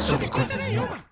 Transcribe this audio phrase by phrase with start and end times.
[0.00, 1.04] sobre coisa nenhuma.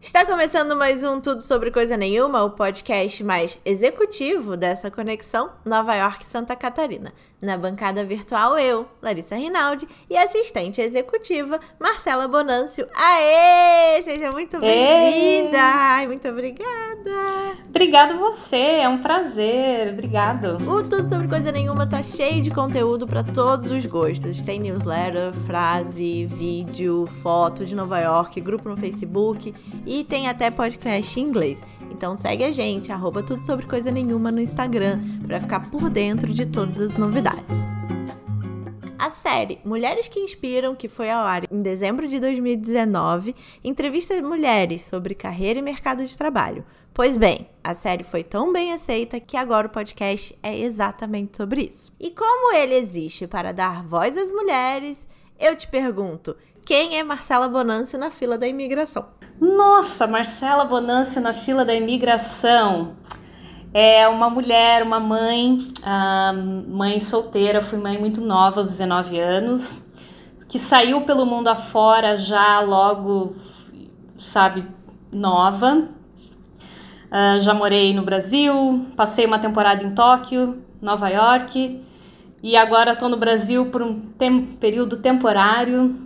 [0.00, 5.94] Está começando mais um Tudo Sobre Coisa Nenhuma, o podcast mais executivo dessa conexão Nova
[5.94, 7.14] York-Santa Catarina.
[7.42, 12.86] Na bancada virtual, eu, Larissa Rinaldi, e assistente executiva, Marcela Bonâncio.
[12.94, 14.02] Aê!
[14.02, 16.06] Seja muito bem-vinda!
[16.06, 17.58] Muito obrigada!
[17.68, 20.56] Obrigado você, é um prazer, obrigado.
[20.66, 24.40] O Tudo Sobre Coisa Nenhuma tá cheio de conteúdo para todos os gostos.
[24.42, 29.54] Tem newsletter, frase, vídeo, foto de Nova York, grupo no Facebook
[29.84, 31.62] e tem até podcast em inglês.
[31.90, 36.32] Então segue a gente, arroba Tudo Sobre Coisa Nenhuma no Instagram, para ficar por dentro
[36.32, 37.23] de todas as novidades.
[38.98, 44.82] A série Mulheres que Inspiram, que foi ao ar em dezembro de 2019, entrevista mulheres
[44.82, 46.64] sobre carreira e mercado de trabalho.
[46.92, 51.62] Pois bem, a série foi tão bem aceita que agora o podcast é exatamente sobre
[51.62, 51.92] isso.
[52.00, 57.48] E como ele existe para dar voz às mulheres, eu te pergunto: quem é Marcela
[57.48, 59.08] Bonancio na fila da imigração?
[59.40, 62.96] Nossa, Marcela Bonancio na fila da imigração
[63.76, 65.58] é uma mulher, uma mãe,
[66.68, 69.84] mãe solteira, fui mãe muito nova, aos 19 anos,
[70.48, 73.34] que saiu pelo mundo afora já logo,
[74.16, 74.64] sabe,
[75.12, 75.88] nova.
[77.10, 81.82] Uh, já morei no Brasil, passei uma temporada em Tóquio, Nova York,
[82.42, 85.96] e agora estou no Brasil por um tem período temporário.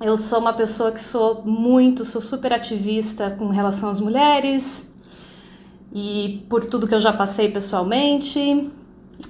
[0.00, 4.87] Eu sou uma pessoa que sou muito, sou super ativista com relação às mulheres,
[5.92, 8.70] e por tudo que eu já passei pessoalmente.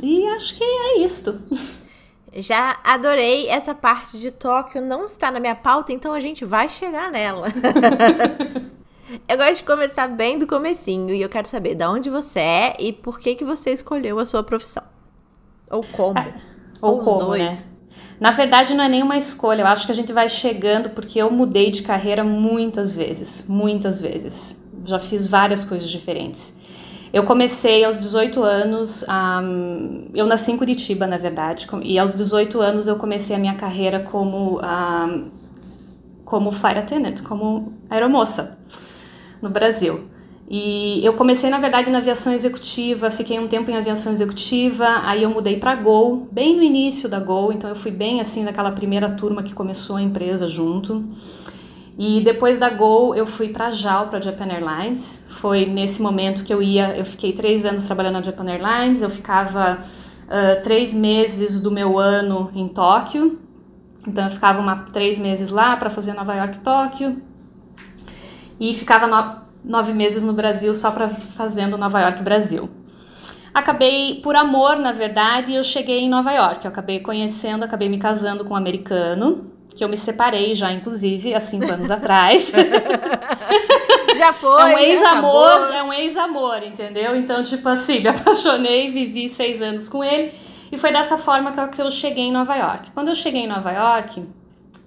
[0.03, 1.41] E acho que é isto.
[2.37, 6.69] Já adorei essa parte de Tóquio, não está na minha pauta, então a gente vai
[6.69, 7.49] chegar nela.
[9.27, 12.77] eu gosto de começar bem do comecinho e eu quero saber de onde você é
[12.79, 14.85] e por que que você escolheu a sua profissão.
[15.71, 16.19] Ou como.
[16.19, 16.35] É,
[16.83, 17.43] ou, ou como, dois.
[17.43, 17.65] né?
[18.21, 19.63] Na verdade, não é nenhuma escolha.
[19.63, 24.03] Eu acho que a gente vai chegando porque eu mudei de carreira muitas vezes, muitas
[24.03, 26.57] vezes já fiz várias coisas diferentes.
[27.13, 32.61] Eu comecei aos 18 anos, um, eu nasci em Curitiba, na verdade, e aos 18
[32.61, 35.31] anos eu comecei a minha carreira como, um,
[36.25, 38.59] como fire attendant, como aeromoça
[39.41, 40.05] no Brasil.
[40.51, 45.23] E eu comecei, na verdade, na aviação executiva, fiquei um tempo em aviação executiva, aí
[45.23, 48.73] eu mudei para Gol, bem no início da Gol, então eu fui bem assim naquela
[48.73, 51.05] primeira turma que começou a empresa junto.
[51.99, 55.21] E depois da Gol, eu fui para JAL, para Japan Airlines.
[55.27, 59.11] Foi nesse momento que eu ia, eu fiquei três anos trabalhando na Japan Airlines, eu
[59.11, 63.41] ficava uh, três meses do meu ano em Tóquio.
[64.07, 67.21] Então eu ficava uma, três meses lá para fazer Nova York Tóquio.
[68.61, 72.71] E ficava no, nove meses no Brasil só para fazendo Nova York Brasil.
[73.53, 76.65] Acabei, por amor, na verdade, eu cheguei em Nova York.
[76.65, 81.33] Eu acabei conhecendo, acabei me casando com um americano que eu me separei já, inclusive,
[81.33, 82.51] há cinco anos atrás.
[84.19, 84.61] Já foi.
[84.61, 87.15] É um ex-amor, é um ex-amor, entendeu?
[87.15, 90.35] Então, tipo assim, me apaixonei, vivi seis anos com ele.
[90.73, 92.91] E foi dessa forma que eu cheguei em Nova York.
[92.91, 94.27] Quando eu cheguei em Nova York,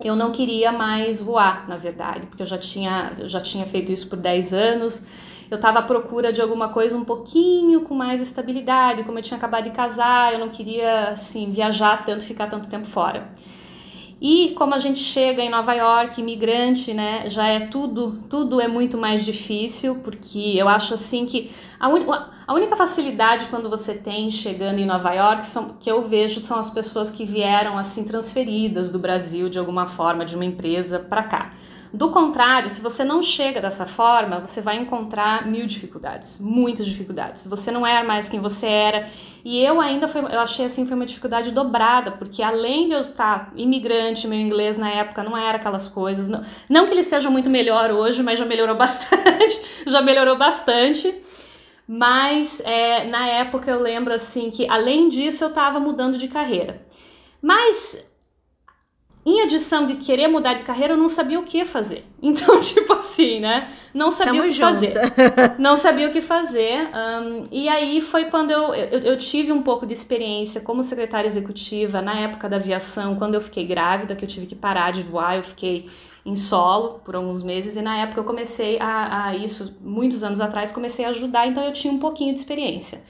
[0.03, 4.09] eu não queria mais voar, na verdade, porque eu já tinha, já tinha feito isso
[4.09, 5.01] por 10 anos.
[5.49, 9.37] Eu estava à procura de alguma coisa um pouquinho com mais estabilidade, como eu tinha
[9.37, 13.29] acabado de casar, eu não queria assim viajar tanto, ficar tanto tempo fora.
[14.21, 18.67] E como a gente chega em Nova York, imigrante, né, já é tudo, tudo é
[18.67, 22.05] muito mais difícil, porque eu acho assim que a, un,
[22.45, 26.59] a única facilidade quando você tem chegando em Nova York são, que eu vejo são
[26.59, 31.23] as pessoas que vieram assim transferidas do Brasil de alguma forma, de uma empresa para
[31.23, 31.53] cá.
[31.93, 37.45] Do contrário, se você não chega dessa forma, você vai encontrar mil dificuldades, muitas dificuldades.
[37.45, 39.09] Você não é mais quem você era.
[39.43, 43.01] E eu ainda foi, eu achei assim foi uma dificuldade dobrada, porque além de eu
[43.01, 46.29] estar imigrante, meu inglês na época não era aquelas coisas.
[46.29, 49.61] Não, não que ele seja muito melhor hoje, mas já melhorou bastante.
[49.85, 51.13] já melhorou bastante.
[51.85, 56.85] Mas é, na época eu lembro assim que além disso eu estava mudando de carreira.
[57.41, 57.97] Mas
[59.23, 62.05] em adição de querer mudar de carreira, eu não sabia o que fazer.
[62.23, 63.71] Então, tipo assim, né?
[63.91, 64.67] Não sabia Tamo o que junto.
[64.67, 64.93] fazer.
[65.57, 66.87] Não sabia o que fazer.
[66.95, 71.27] Um, e aí foi quando eu, eu, eu, tive um pouco de experiência como secretária
[71.27, 75.01] executiva na época da aviação, quando eu fiquei grávida, que eu tive que parar de
[75.01, 75.89] voar, eu fiquei
[76.23, 77.75] em solo por alguns meses.
[77.75, 81.63] E na época eu comecei a, a isso, muitos anos atrás, comecei a ajudar, então
[81.63, 83.01] eu tinha um pouquinho de experiência.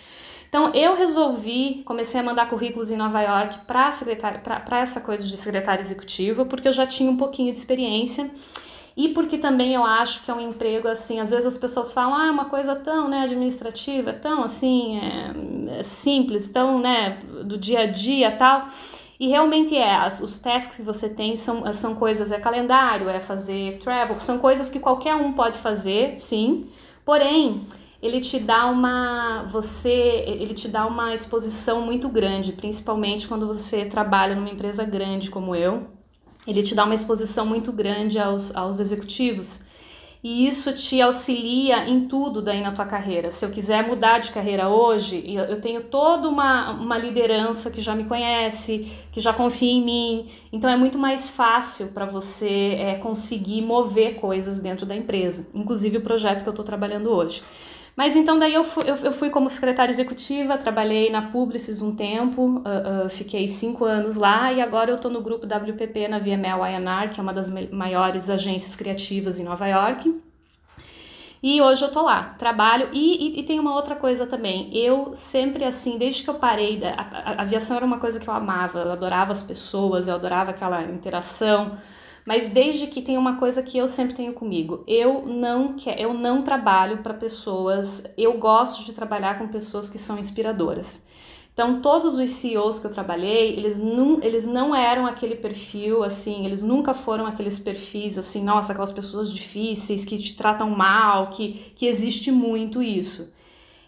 [0.51, 3.87] Então eu resolvi, comecei a mandar currículos em Nova York para
[4.81, 8.29] essa coisa de secretária executiva, porque eu já tinha um pouquinho de experiência
[8.97, 12.13] e porque também eu acho que é um emprego assim, às vezes as pessoas falam,
[12.13, 17.83] ah, uma coisa tão, né, administrativa, tão assim, é, é simples, tão, né, do dia
[17.83, 18.67] a dia, tal.
[19.17, 23.21] E realmente é, as, os tasks que você tem são, são coisas, é calendário, é
[23.21, 26.67] fazer travel, são coisas que qualquer um pode fazer, sim.
[27.05, 27.63] Porém,
[28.01, 33.85] ele te dá uma você ele te dá uma exposição muito grande, principalmente quando você
[33.85, 35.87] trabalha numa empresa grande como eu.
[36.47, 39.61] Ele te dá uma exposição muito grande aos, aos executivos
[40.23, 43.31] e isso te auxilia em tudo daí na tua carreira.
[43.31, 47.95] Se eu quiser mudar de carreira hoje, eu tenho toda uma, uma liderança que já
[47.95, 52.95] me conhece, que já confia em mim, então é muito mais fácil para você é,
[52.95, 57.41] conseguir mover coisas dentro da empresa, inclusive o projeto que eu estou trabalhando hoje.
[57.95, 62.59] Mas então daí eu fui, eu, fui como secretária executiva, trabalhei na Publicis um tempo,
[62.59, 66.61] uh, uh, fiquei cinco anos lá e agora eu estou no grupo WPP na VML
[66.71, 70.21] INR, que é uma das maiores agências criativas em Nova York.
[71.43, 72.89] E hoje eu tô lá, trabalho.
[72.93, 74.69] E, e, e, tem uma outra coisa também.
[74.77, 78.27] Eu sempre, assim, desde que eu parei, a, a, a, aviação era uma coisa que
[78.29, 78.79] eu amava.
[78.79, 81.77] Eu adorava as pessoas, eu adorava aquela interação.
[82.25, 86.13] Mas desde que tem uma coisa que eu sempre tenho comigo, eu não quer, eu
[86.13, 91.05] não trabalho para pessoas, eu gosto de trabalhar com pessoas que são inspiradoras.
[91.53, 96.45] Então, todos os CEOs que eu trabalhei, eles não, eles não eram aquele perfil, assim,
[96.45, 101.73] eles nunca foram aqueles perfis, assim, nossa, aquelas pessoas difíceis, que te tratam mal, que,
[101.75, 103.33] que existe muito isso.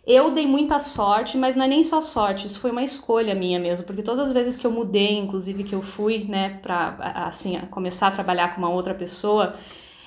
[0.06, 3.58] Eu dei muita sorte, mas não é nem só sorte, isso foi uma escolha minha
[3.58, 7.58] mesmo, porque todas as vezes que eu mudei, inclusive que eu fui, né, para assim,
[7.72, 9.56] começar a trabalhar com uma outra pessoa,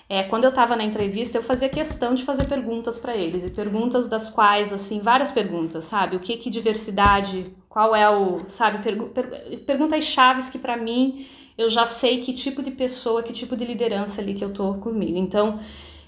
[0.08, 3.50] é, quando eu estava na entrevista, eu fazia questão de fazer perguntas para eles, e
[3.50, 6.16] perguntas das quais, assim, várias perguntas, sabe?
[6.16, 8.78] O que que diversidade, qual é o, sabe?
[8.82, 11.26] Per perguntas chaves que para mim
[11.58, 14.75] eu já sei que tipo de pessoa, que tipo de liderança ali que eu tô
[14.75, 15.19] comigo.
[15.19, 15.58] Então,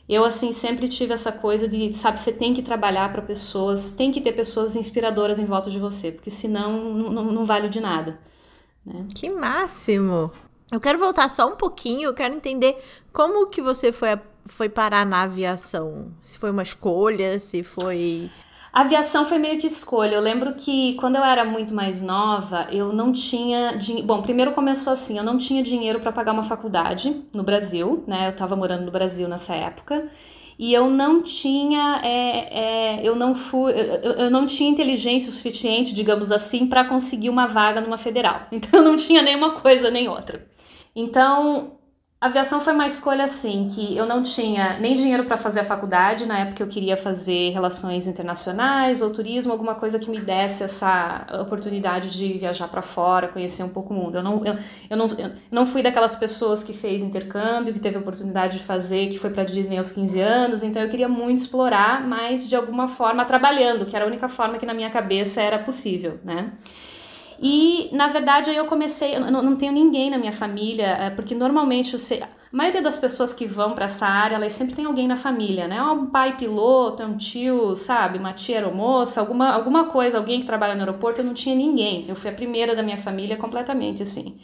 [0.09, 4.11] eu, assim, sempre tive essa coisa de, sabe, você tem que trabalhar para pessoas, tem
[4.11, 8.19] que ter pessoas inspiradoras em volta de você, porque senão não, vale de nada.
[8.85, 9.07] Né?
[9.15, 10.33] Que máximo!
[10.73, 12.83] Eu quero voltar só um pouquinho, eu quero entender
[13.13, 16.13] como que você foi, foi parar na aviação.
[16.23, 18.31] Se foi uma escolha, se foi
[18.73, 20.15] a aviação foi meio que escolha.
[20.15, 23.79] Eu lembro que quando eu era muito mais nova, eu não tinha.
[24.05, 28.29] Bom, primeiro começou assim: eu não tinha dinheiro para pagar uma faculdade no Brasil, né?
[28.29, 30.09] Eu tava morando no Brasil nessa época.
[30.59, 35.33] E eu não tinha, é, é, eu não fui, eu, eu não tinha inteligência o
[35.33, 38.49] suficiente, digamos assim, para conseguir uma vaga numa federal.
[38.51, 40.45] Então eu não tinha nenhuma coisa nem outra.
[40.97, 41.78] Então
[42.21, 45.65] a aviação foi uma escolha assim, que eu não tinha nem dinheiro para fazer a
[45.65, 50.65] faculdade, na época eu queria fazer relações internacionais ou turismo, alguma coisa que me desse
[50.65, 54.17] essa oportunidade de viajar para fora, conhecer um pouco o mundo.
[54.19, 54.59] Eu não, eu,
[54.91, 58.65] eu, não, eu não fui daquelas pessoas que fez intercâmbio, que teve a oportunidade de
[58.65, 62.57] fazer, que foi para Disney aos 15 anos, então eu queria muito explorar, mas de
[62.57, 66.51] alguma forma trabalhando, que era a única forma que na minha cabeça era possível, né?
[67.41, 71.11] E, na verdade, aí eu comecei, eu não, não tenho ninguém na minha família, é,
[71.11, 74.85] porque normalmente você, a maioria das pessoas que vão para essa área, elas sempre tem
[74.85, 75.81] alguém na família, né?
[75.83, 78.19] Um pai piloto, um tio, sabe?
[78.19, 82.07] Uma tia aeromoça, alguma, alguma coisa, alguém que trabalha no aeroporto, eu não tinha ninguém.
[82.09, 84.37] Eu fui a primeira da minha família completamente assim.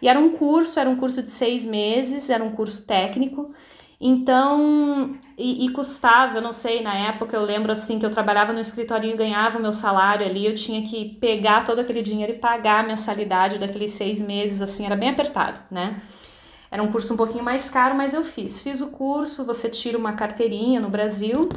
[0.00, 3.52] E era um curso, era um curso de seis meses, era um curso técnico.
[4.00, 8.52] Então, e, e, custava, eu não sei, na época eu lembro assim que eu trabalhava
[8.52, 12.38] no escritório e ganhava meu salário ali, eu tinha que pegar todo aquele dinheiro e
[12.38, 16.00] pagar a mensalidade daqueles seis meses, assim, era bem apertado, né?
[16.70, 18.60] Era um curso um pouquinho mais caro, mas eu fiz.
[18.60, 21.48] Fiz o curso, você tira uma carteirinha no Brasil,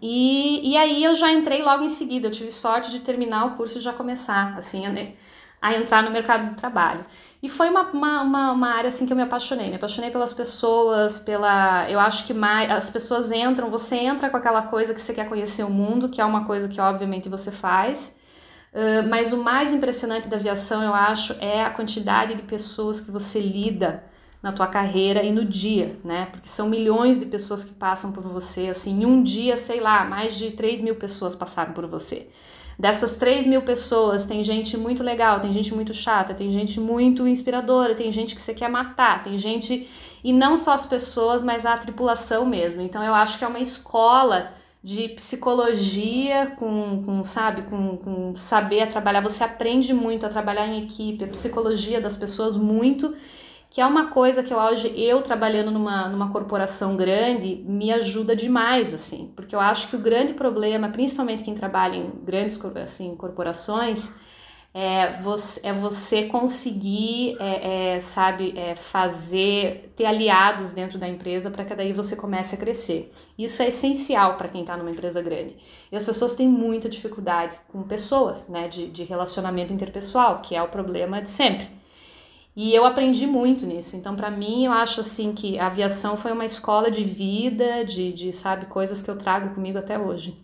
[0.00, 3.56] e, e aí eu já entrei logo em seguida, eu tive sorte de terminar o
[3.56, 4.86] curso e já começar, assim,
[5.64, 7.00] a entrar no mercado de trabalho.
[7.42, 9.70] E foi uma, uma, uma, uma, área assim que eu me apaixonei.
[9.70, 11.90] Me apaixonei pelas pessoas, pela.
[11.90, 15.26] Eu acho que mais as pessoas entram, você entra com aquela coisa que você quer
[15.26, 18.14] conhecer o mundo, que é uma coisa que obviamente você faz.
[18.74, 23.10] Uh, mas o mais impressionante da aviação, eu acho, é a quantidade de pessoas que
[23.10, 24.04] você lida
[24.42, 26.26] na tua carreira e no dia, né?
[26.30, 30.04] Porque são milhões de pessoas que passam por você, assim, em um dia, sei lá,
[30.04, 32.28] mais de 3 mil pessoas passaram por você.
[32.78, 37.26] Dessas 3 mil pessoas, tem gente muito legal, tem gente muito chata, tem gente muito
[37.26, 39.88] inspiradora, tem gente que você quer matar, tem gente.
[40.22, 42.82] E não só as pessoas, mas a tripulação mesmo.
[42.82, 44.52] Então eu acho que é uma escola
[44.82, 49.22] de psicologia com, com sabe, com, com saber trabalhar.
[49.22, 53.14] Você aprende muito a trabalhar em equipe, a psicologia das pessoas muito
[53.74, 58.94] que é uma coisa que hoje eu trabalhando numa, numa corporação grande me ajuda demais
[58.94, 64.12] assim, porque eu acho que o grande problema, principalmente quem trabalha em grandes assim corporações,
[64.72, 71.50] é você, é você conseguir, é, é, sabe, é, fazer, ter aliados dentro da empresa
[71.50, 73.12] para que daí você comece a crescer.
[73.36, 75.56] Isso é essencial para quem está numa empresa grande.
[75.90, 80.62] E as pessoas têm muita dificuldade com pessoas, né, de, de relacionamento interpessoal, que é
[80.62, 81.82] o problema de sempre.
[82.56, 83.96] E eu aprendi muito nisso.
[83.96, 88.12] Então, para mim, eu acho assim que a aviação foi uma escola de vida, de,
[88.12, 90.40] de sabe, coisas que eu trago comigo até hoje.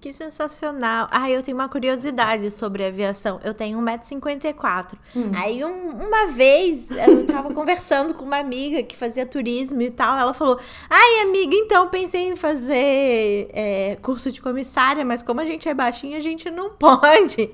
[0.00, 1.06] Que sensacional.
[1.10, 3.40] Ah, eu tenho uma curiosidade sobre aviação.
[3.42, 4.92] Eu tenho 1,54m.
[5.14, 5.32] Hum.
[5.34, 10.18] Aí, um, uma vez, eu tava conversando com uma amiga que fazia turismo e tal.
[10.18, 10.60] Ela falou:
[10.90, 15.74] Ai, amiga, então pensei em fazer é, curso de comissária, mas como a gente é
[15.74, 17.50] baixinha, a gente não pode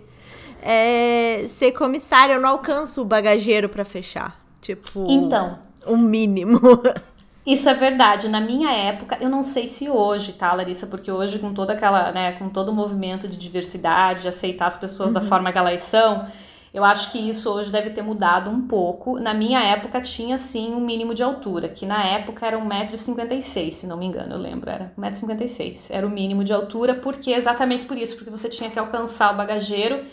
[0.63, 2.35] é, ser comissária.
[2.35, 4.41] Eu não alcanço o bagageiro para fechar.
[4.61, 5.07] Tipo.
[5.11, 5.59] Então.
[5.87, 6.61] O mínimo.
[7.45, 8.29] Isso é verdade.
[8.29, 10.87] Na minha época, eu não sei se hoje, tá, Larissa?
[10.87, 14.77] Porque hoje, com toda aquela, né, com todo o movimento de diversidade, de aceitar as
[14.77, 15.15] pessoas uhum.
[15.15, 16.25] da forma que elas são,
[16.73, 19.19] eu acho que isso hoje deve ter mudado um pouco.
[19.19, 23.87] Na minha época, tinha sim um mínimo de altura, que na época era 1,56m, se
[23.89, 24.71] não me engano, eu lembro.
[24.71, 25.89] Era 1,56m.
[25.91, 29.37] Era o mínimo de altura, porque exatamente por isso, porque você tinha que alcançar o
[29.37, 30.05] bagageiro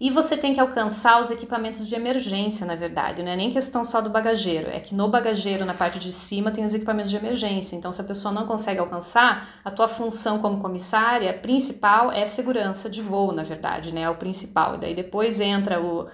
[0.00, 3.84] e você tem que alcançar os equipamentos de emergência, na verdade, não é nem questão
[3.84, 7.16] só do bagageiro, é que no bagageiro, na parte de cima, tem os equipamentos de
[7.16, 7.76] emergência.
[7.76, 12.90] Então, se a pessoa não consegue alcançar, a tua função como comissária principal é segurança
[12.90, 14.02] de voo, na verdade, né?
[14.02, 14.74] É o principal.
[14.74, 16.08] E daí depois entra o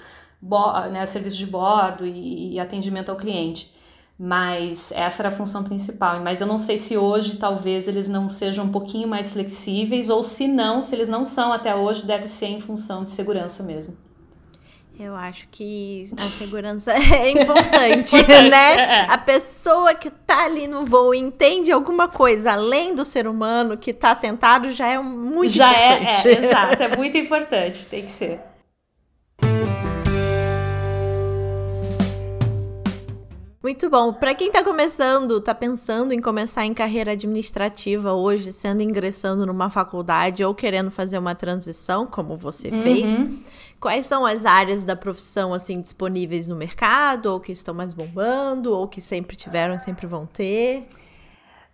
[0.90, 3.79] né, serviço de bordo e, e atendimento ao cliente
[4.22, 6.20] mas essa era a função principal.
[6.20, 10.22] Mas eu não sei se hoje talvez eles não sejam um pouquinho mais flexíveis ou
[10.22, 13.96] se não, se eles não são até hoje, deve ser em função de segurança mesmo.
[14.98, 18.74] Eu acho que a segurança é importante, importante né?
[18.74, 19.06] É.
[19.08, 23.90] A pessoa que tá ali no voo entende alguma coisa além do ser humano que
[23.90, 26.22] tá sentado já é muito já importante.
[26.22, 28.49] Já é, é, exato, é muito importante, tem que ser.
[33.62, 34.10] Muito bom.
[34.14, 39.68] Para quem está começando, está pensando em começar em carreira administrativa hoje, sendo ingressando numa
[39.68, 42.82] faculdade ou querendo fazer uma transição, como você uhum.
[42.82, 43.04] fez,
[43.78, 48.72] quais são as áreas da profissão assim disponíveis no mercado, ou que estão mais bombando,
[48.72, 50.86] ou que sempre tiveram e sempre vão ter?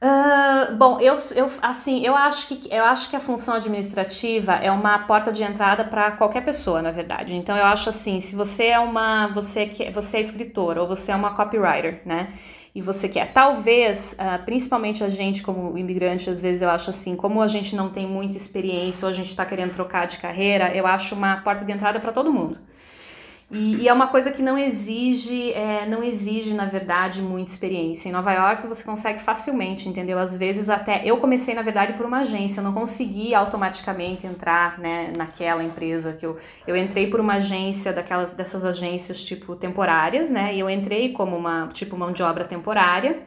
[0.02, 4.70] Uh, bom, eu, eu assim, eu acho que eu acho que a função administrativa é
[4.70, 7.34] uma porta de entrada para qualquer pessoa, na verdade.
[7.34, 11.16] Então eu acho assim, se você é uma você você é escritor ou você é
[11.16, 12.28] uma copywriter, né?
[12.74, 17.16] E você quer, talvez, uh, principalmente a gente como imigrante, às vezes eu acho assim,
[17.16, 20.76] como a gente não tem muita experiência ou a gente está querendo trocar de carreira,
[20.76, 22.58] eu acho uma porta de entrada para todo mundo.
[23.48, 28.08] E, e, é uma coisa que não exige, é, não exige, na verdade, muita experiência.
[28.08, 30.18] Em Nova York você consegue facilmente, entendeu?
[30.18, 31.02] Às vezes até.
[31.04, 36.12] Eu comecei, na verdade, por uma agência, eu não consegui automaticamente entrar né, naquela empresa
[36.12, 36.36] que eu.
[36.66, 40.52] Eu entrei por uma agência daquelas dessas agências tipo temporárias, né?
[40.52, 43.22] E eu entrei como uma tipo mão de obra temporária.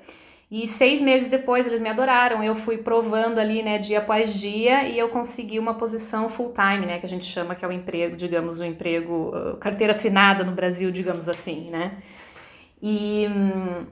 [0.51, 2.43] E seis meses depois eles me adoraram.
[2.43, 6.87] Eu fui provando ali, né, dia após dia, e eu consegui uma posição full time,
[6.87, 10.51] né, que a gente chama que é o emprego, digamos, o emprego, carteira assinada no
[10.51, 11.97] Brasil, digamos assim, né.
[12.81, 13.27] E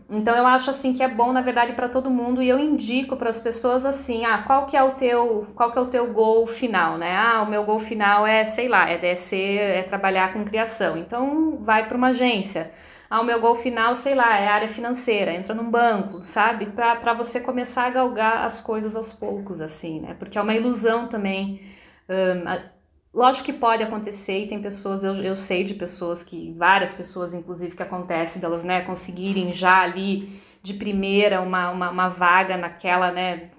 [0.10, 3.18] então eu acho assim que é bom, na verdade, para todo mundo, e eu indico
[3.18, 6.08] para as pessoas assim, ah, qual que é o teu, qual que é o teu
[6.08, 7.16] gol final, né?
[7.16, 10.98] Ah, o meu gol final é, sei lá, é descer, é trabalhar com criação.
[10.98, 12.72] Então vai para uma agência
[13.10, 16.68] ah, o meu gol final, sei lá, é área financeira, entra num banco, sabe?
[16.68, 20.16] Para você começar a galgar as coisas aos poucos, assim, né?
[20.20, 21.62] Porque é uma ilusão também.
[22.10, 26.94] Um, lógico que pode acontecer e tem pessoas, eu, eu sei de pessoas que, várias
[26.94, 32.58] pessoas, inclusive, que acontece delas, né, conseguirem já ali de primeira uma, uma, uma vaga
[32.58, 33.52] naquela, né,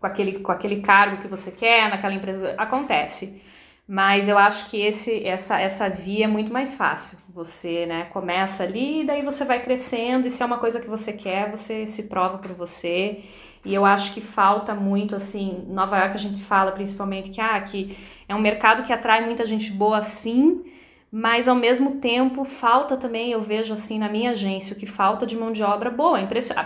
[0.00, 2.54] com aquele, com aquele cargo que você quer, naquela empresa.
[2.56, 3.42] Acontece.
[3.86, 7.18] Mas eu acho que esse, essa, essa via é muito mais fácil.
[7.38, 10.88] Você né, começa ali e daí você vai crescendo, e se é uma coisa que
[10.88, 13.20] você quer, você se prova por você.
[13.64, 17.60] E eu acho que falta muito, assim, Nova York a gente fala principalmente que, ah,
[17.60, 17.96] que
[18.28, 20.64] é um mercado que atrai muita gente boa sim,
[21.12, 25.24] mas ao mesmo tempo falta também, eu vejo assim na minha agência, o que falta
[25.24, 26.18] de mão de obra boa,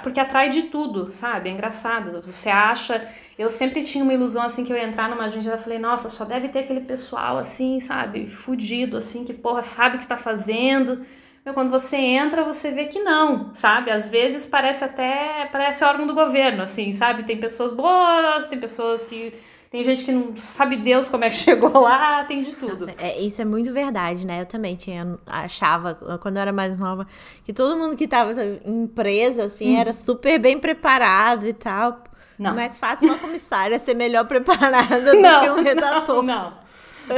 [0.03, 1.51] porque atrai de tudo, sabe?
[1.51, 2.23] É engraçado.
[2.23, 3.07] Você acha,
[3.43, 6.09] eu sempre tinha uma ilusão assim que eu ia entrar numa agência e falei, nossa,
[6.09, 10.17] só deve ter aquele pessoal assim, sabe, fudido assim, que porra sabe o que tá
[10.17, 11.01] fazendo.
[11.45, 13.91] Meu, quando você entra, você vê que não, sabe?
[13.91, 17.25] Às vezes parece até parece órgão do governo, assim, sabe?
[17.25, 19.33] Tem pessoas boas, tem pessoas que
[19.69, 22.89] tem gente que não sabe Deus como é que chegou lá, tem de tudo.
[22.97, 24.43] É, isso é muito verdade, né?
[24.43, 27.09] Eu também tinha, achava, quando eu era mais nova,
[27.45, 28.35] que todo mundo que tava
[28.65, 29.81] em empresa, assim, hum.
[29.81, 32.05] era super bem preparado e tal.
[32.39, 32.55] Não.
[32.55, 35.11] Mais fácil uma comissária ser melhor preparada do
[35.41, 36.23] que um redator.
[36.23, 36.63] Não.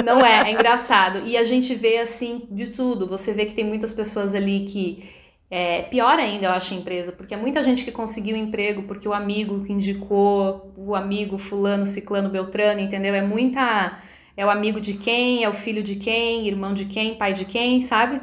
[0.04, 1.23] Não é, é engraçado.
[1.26, 3.06] E a gente vê assim de tudo.
[3.06, 5.09] Você vê que tem muitas pessoas ali que
[5.50, 9.09] é, pior ainda, eu acho, a empresa, porque é muita gente que conseguiu emprego porque
[9.09, 13.14] o amigo que indicou, o amigo fulano, ciclano, beltrano, entendeu?
[13.14, 13.99] É muita...
[14.37, 17.44] É o amigo de quem, é o filho de quem, irmão de quem, pai de
[17.44, 18.21] quem, sabe?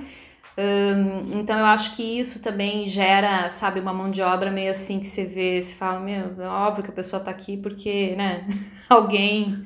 [0.62, 5.00] Um, então eu acho que isso também gera, sabe, uma mão de obra meio assim
[5.00, 8.46] que você vê, você fala, meu, é óbvio que a pessoa tá aqui porque, né,
[8.88, 9.66] alguém,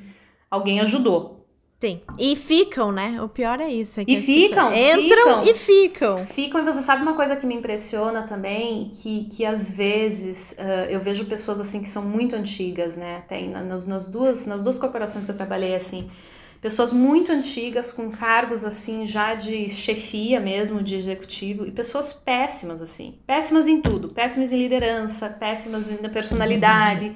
[0.50, 1.36] alguém ajudou.
[1.78, 2.00] Sim.
[2.18, 3.20] E ficam, né?
[3.20, 4.00] O pior é isso.
[4.00, 4.72] É e ficam.
[4.72, 5.44] Entram ficam.
[5.44, 6.26] e ficam.
[6.26, 8.90] Ficam, e você sabe uma coisa que me impressiona também?
[8.94, 13.24] Que, que às vezes uh, eu vejo pessoas assim que são muito antigas, né?
[13.28, 16.10] Tem nas, nas, duas, nas duas corporações que eu trabalhei assim.
[16.66, 22.82] Pessoas muito antigas, com cargos assim, já de chefia mesmo, de executivo, e pessoas péssimas,
[22.82, 23.20] assim.
[23.24, 24.08] Péssimas em tudo.
[24.08, 27.12] Péssimas em liderança, péssimas na personalidade,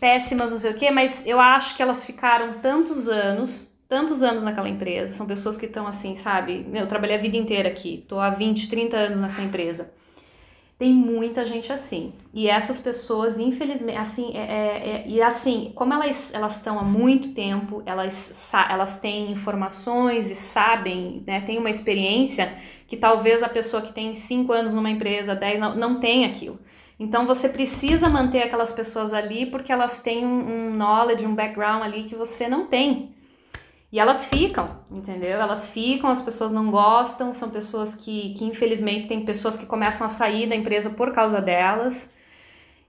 [0.00, 4.42] péssimas não sei o quê, mas eu acho que elas ficaram tantos anos tantos anos
[4.42, 6.64] naquela empresa, são pessoas que estão assim, sabe?
[6.68, 9.92] Meu, eu trabalhei a vida inteira aqui, tô há 20, 30 anos nessa empresa.
[10.80, 12.14] Tem muita gente assim.
[12.32, 16.82] E essas pessoas, infelizmente, assim, é, é, é, e assim, como elas elas estão há
[16.82, 22.54] muito tempo, elas, elas têm informações e sabem, né, têm uma experiência
[22.88, 26.58] que talvez a pessoa que tem 5 anos numa empresa, 10, não, não tem aquilo.
[26.98, 31.82] Então você precisa manter aquelas pessoas ali porque elas têm um, um knowledge, um background
[31.82, 33.14] ali que você não tem.
[33.92, 35.40] E elas ficam, entendeu?
[35.40, 40.06] Elas ficam, as pessoas não gostam, são pessoas que, que infelizmente tem pessoas que começam
[40.06, 42.12] a sair da empresa por causa delas.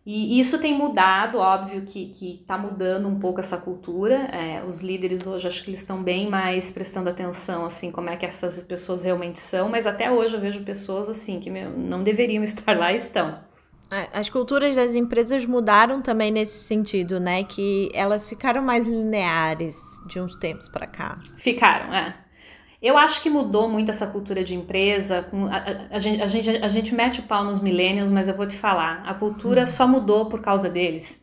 [0.05, 4.15] E isso tem mudado, óbvio que, que tá mudando um pouco essa cultura.
[4.31, 8.17] É, os líderes hoje acho que eles estão bem mais prestando atenção, assim, como é
[8.17, 12.43] que essas pessoas realmente são, mas até hoje eu vejo pessoas assim que não deveriam
[12.45, 13.50] estar lá e estão.
[14.13, 17.43] As culturas das empresas mudaram também nesse sentido, né?
[17.43, 19.75] Que elas ficaram mais lineares
[20.07, 21.19] de uns tempos para cá.
[21.37, 22.15] Ficaram, é.
[22.81, 25.27] Eu acho que mudou muito essa cultura de empresa.
[25.51, 28.35] A, a, a, gente, a, gente, a gente mete o pau nos millennials, mas eu
[28.35, 31.21] vou te falar, a cultura só mudou por causa deles.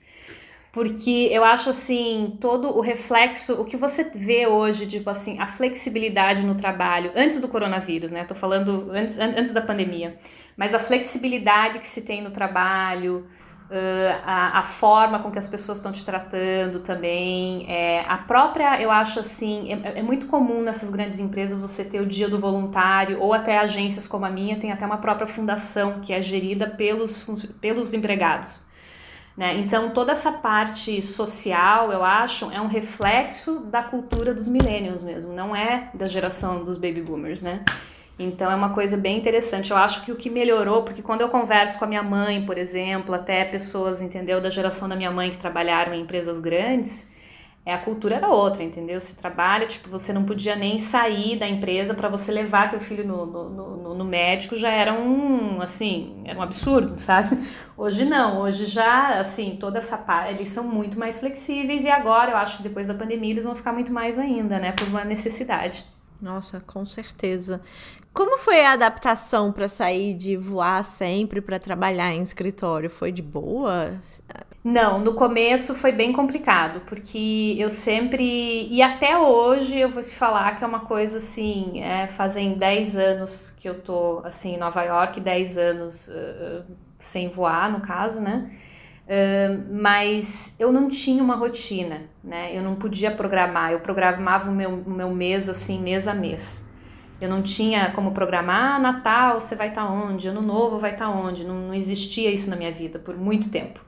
[0.70, 5.46] Porque eu acho assim, todo o reflexo, o que você vê hoje, tipo assim, a
[5.46, 8.22] flexibilidade no trabalho, antes do coronavírus, né?
[8.24, 10.16] Tô falando antes, antes da pandemia
[10.58, 13.24] mas a flexibilidade que se tem no trabalho,
[13.70, 18.82] uh, a, a, forma com que as pessoas estão te tratando também, é, a própria,
[18.82, 22.40] eu acho assim, é, é, muito comum nessas grandes empresas você ter o dia do
[22.40, 26.66] voluntário, ou até agências como a minha, tem até uma própria fundação que é gerida
[26.66, 27.24] pelos,
[27.60, 28.66] pelos empregados.
[29.36, 29.56] Né?
[29.58, 35.32] Então, toda essa parte social, eu acho, é um reflexo da cultura dos millennials mesmo,
[35.32, 37.62] não é da geração dos baby boomers, né?
[38.18, 39.70] Então é uma coisa bem interessante.
[39.70, 42.58] Eu acho que o que melhorou, porque quando eu converso com a minha mãe, por
[42.58, 47.08] exemplo, até pessoas, entendeu, da geração da minha mãe que trabalharam em empresas grandes,
[47.68, 48.98] é a cultura era outra, entendeu?
[48.98, 53.06] Se trabalha, tipo, você não podia nem sair da empresa para você levar teu filho
[53.06, 57.36] no, no, no, no, médico, já era um, assim, era um absurdo, sabe?
[57.76, 62.30] Hoje não, hoje já, assim, toda essa parte, eles são muito mais flexíveis e agora
[62.30, 65.04] eu acho que depois da pandemia eles vão ficar muito mais ainda, né, por uma
[65.04, 65.84] necessidade.
[66.20, 67.60] Nossa, com certeza.
[68.12, 72.90] Como foi a adaptação para sair de voar sempre para trabalhar em escritório?
[72.90, 73.92] Foi de boa?
[74.64, 78.66] Não, no começo foi bem complicado, porque eu sempre.
[78.68, 81.80] E até hoje eu vou te falar que é uma coisa assim.
[81.80, 86.64] É, fazem 10 anos que eu tô assim, em Nova York, 10 anos uh,
[86.98, 88.50] sem voar, no caso, né?
[89.70, 92.56] Mas eu não tinha uma rotina, né?
[92.56, 96.66] Eu não podia programar, eu programava o meu, o meu mês assim, mês a mês.
[97.20, 100.92] Eu não tinha como programar, ah, Natal você vai estar tá onde, Ano Novo vai
[100.92, 103.80] estar tá onde, não, não existia isso na minha vida por muito tempo.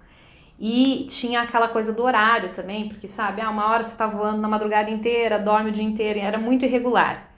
[0.59, 4.41] E tinha aquela coisa do horário também, porque sabe, ah, uma hora você está voando
[4.41, 7.31] na madrugada inteira, dorme o dia inteiro, era muito irregular.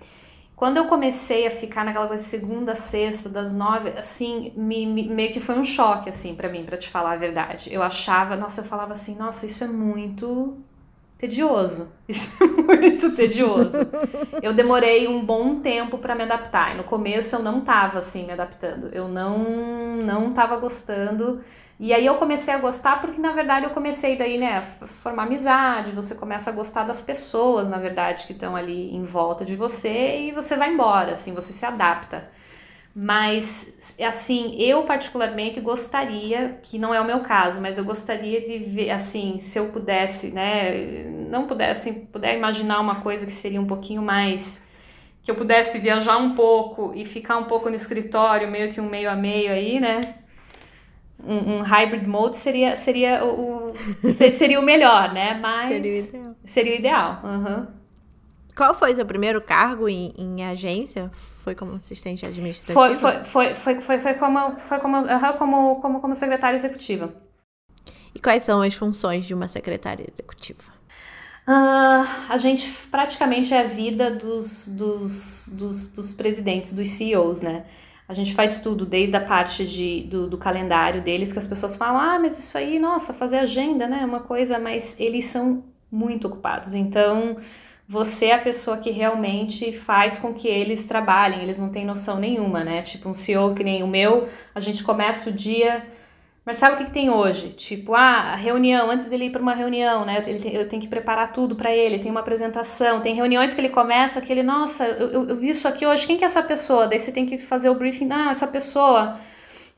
[0.57, 5.33] Quando eu comecei a ficar naquela coisa segunda, sexta, das nove, assim, me, me, meio
[5.33, 7.73] que foi um choque, assim, para mim, para te falar a verdade.
[7.73, 10.57] Eu achava, nossa, eu falava assim, nossa, isso é muito
[11.23, 11.87] tedioso.
[12.09, 13.79] Isso é muito tedioso.
[14.43, 16.75] Eu demorei um bom tempo para me adaptar.
[16.75, 18.88] E no começo eu não tava assim me adaptando.
[18.93, 19.38] Eu não
[20.05, 21.41] não tava gostando
[21.85, 25.25] e aí eu comecei a gostar porque, na verdade, eu comecei daí, né, a formar
[25.25, 29.57] amizade, você começa a gostar das pessoas, na verdade, que estão ali em volta de
[29.57, 32.25] você e você vai embora, assim, você se adapta.
[32.95, 38.59] Mas, assim, eu particularmente gostaria, que não é o meu caso, mas eu gostaria de
[38.59, 43.66] ver, assim, se eu pudesse, né, não pudesse, puder imaginar uma coisa que seria um
[43.66, 44.62] pouquinho mais
[45.25, 48.88] que eu pudesse viajar um pouco e ficar um pouco no escritório, meio que um
[48.88, 50.22] meio a meio aí, né?
[51.25, 53.73] Um, um, hybrid mode seria, seria, o,
[54.33, 55.35] seria o melhor, né?
[55.35, 56.37] Mas seria o ideal.
[56.45, 57.21] Seria o ideal.
[57.25, 57.67] Uhum.
[58.57, 61.11] Qual foi seu primeiro cargo em, em agência?
[61.39, 62.81] Foi como assistente administrativa?
[62.81, 67.13] Foi, foi, foi, foi, foi, foi, como, foi como, uhum, como, como, como secretária executiva.
[68.15, 70.63] E quais são as funções de uma secretária executiva?
[71.49, 77.65] Uh, a gente praticamente é a vida dos, dos, dos, dos, presidentes, dos CEOs, né?
[78.09, 81.77] A gente faz tudo, desde a parte de, do, do, calendário deles, que as pessoas
[81.77, 84.01] falam, ah, mas isso aí, nossa, fazer agenda, né?
[84.03, 86.75] É uma coisa, mas eles são muito ocupados.
[86.75, 87.37] Então,
[87.88, 92.19] você é a pessoa que realmente faz com que eles trabalhem, eles não têm noção
[92.19, 92.83] nenhuma, né?
[92.83, 95.85] Tipo, um CEO que nem o meu, a gente começa o dia
[96.45, 97.51] Marcelo, o que, que tem hoje?
[97.51, 100.21] Tipo, ah, reunião, antes dele ir para uma reunião, né?
[100.27, 103.61] Ele tem, eu tenho que preparar tudo para ele, tem uma apresentação, tem reuniões que
[103.61, 106.27] ele começa que ele, nossa, eu, eu, eu, vi isso aqui hoje, quem que é
[106.27, 106.89] essa pessoa?
[106.89, 109.21] Daí você tem que fazer o briefing, ah, essa pessoa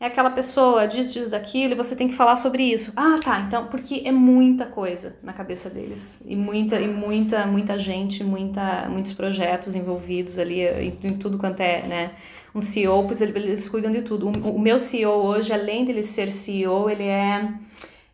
[0.01, 2.95] é aquela pessoa, diz, diz daquilo, e você tem que falar sobre isso.
[2.97, 6.23] Ah, tá, então, porque é muita coisa na cabeça deles.
[6.27, 11.61] E muita, e muita, muita gente, muita, muitos projetos envolvidos ali em, em tudo quanto
[11.61, 12.11] é, né?
[12.55, 14.29] Um CEO, pois eles cuidam de tudo.
[14.29, 17.53] O, meu CEO hoje, além de ele ser CEO, ele é,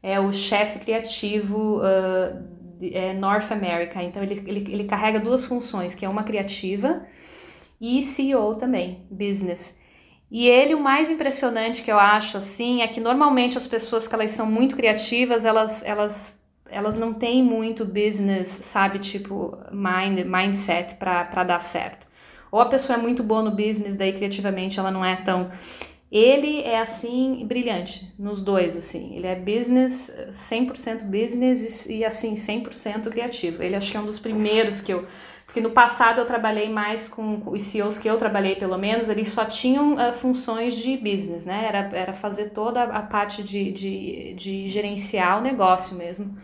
[0.03, 2.43] é o chefe criativo uh,
[2.79, 4.03] de, é North America.
[4.03, 7.03] Então ele, ele, ele carrega duas funções, que é uma criativa
[7.81, 9.79] e CEO também, business.
[10.31, 14.15] E ele, o mais impressionante que eu acho, assim, é que normalmente as pessoas que
[14.15, 20.95] elas são muito criativas, elas, elas, elas não têm muito business, sabe, tipo, mind, mindset
[20.95, 22.07] para dar certo.
[22.51, 25.51] Ou a pessoa é muito boa no business, daí criativamente ela não é tão.
[26.11, 29.15] Ele é assim, brilhante, nos dois, assim.
[29.15, 33.63] Ele é business, 100% business e, assim, 100% criativo.
[33.63, 35.07] Ele acho que é um dos primeiros que eu.
[35.47, 39.29] Porque no passado eu trabalhei mais com os CEOs que eu trabalhei, pelo menos, eles
[39.29, 41.67] só tinham uh, funções de business, né?
[41.67, 46.37] Era, era fazer toda a parte de, de, de gerenciar o negócio mesmo.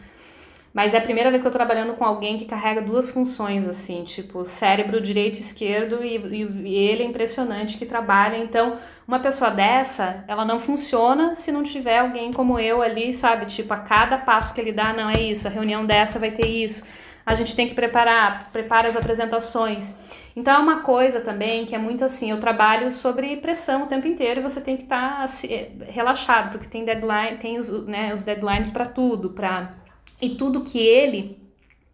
[0.77, 3.67] Mas é a primeira vez que eu tô trabalhando com alguém que carrega duas funções,
[3.67, 8.37] assim, tipo cérebro direito e esquerdo, e, e, e, ele é impressionante que trabalha.
[8.37, 8.77] Então,
[9.09, 13.47] uma pessoa dessa, ela não funciona se não tiver alguém como eu ali, sabe?
[13.47, 16.47] Tipo, a cada passo que ele dá, não é isso, a reunião dessa vai ter
[16.47, 16.85] isso.
[17.25, 19.95] A gente tem que preparar, prepara as apresentações.
[20.37, 24.07] Então é uma coisa também que é muito assim, eu trabalho sobre pressão o tempo
[24.07, 25.49] inteiro e você tem que estar tá, assim,
[25.89, 29.86] relaxado, porque tem deadline, tem os, né, os deadlines para tudo, para
[30.21, 31.39] e tudo que ele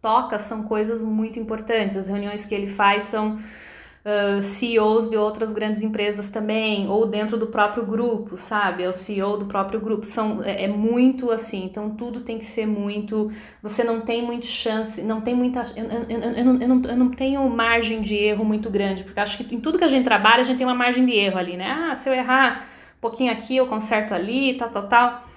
[0.00, 1.96] toca são coisas muito importantes.
[1.96, 7.38] As reuniões que ele faz são uh, CEOs de outras grandes empresas também, ou dentro
[7.38, 8.82] do próprio grupo, sabe?
[8.82, 10.04] É o CEO do próprio grupo.
[10.04, 13.30] São, é, é muito assim, então tudo tem que ser muito.
[13.62, 15.62] Você não tem muita chance, não tem muita.
[15.76, 19.04] Eu, eu, eu, eu, não, eu, não, eu não tenho margem de erro muito grande,
[19.04, 21.12] porque acho que em tudo que a gente trabalha, a gente tem uma margem de
[21.12, 21.70] erro ali, né?
[21.70, 22.66] Ah, se eu errar
[22.98, 25.31] um pouquinho aqui, eu conserto ali, tal, tal, tal.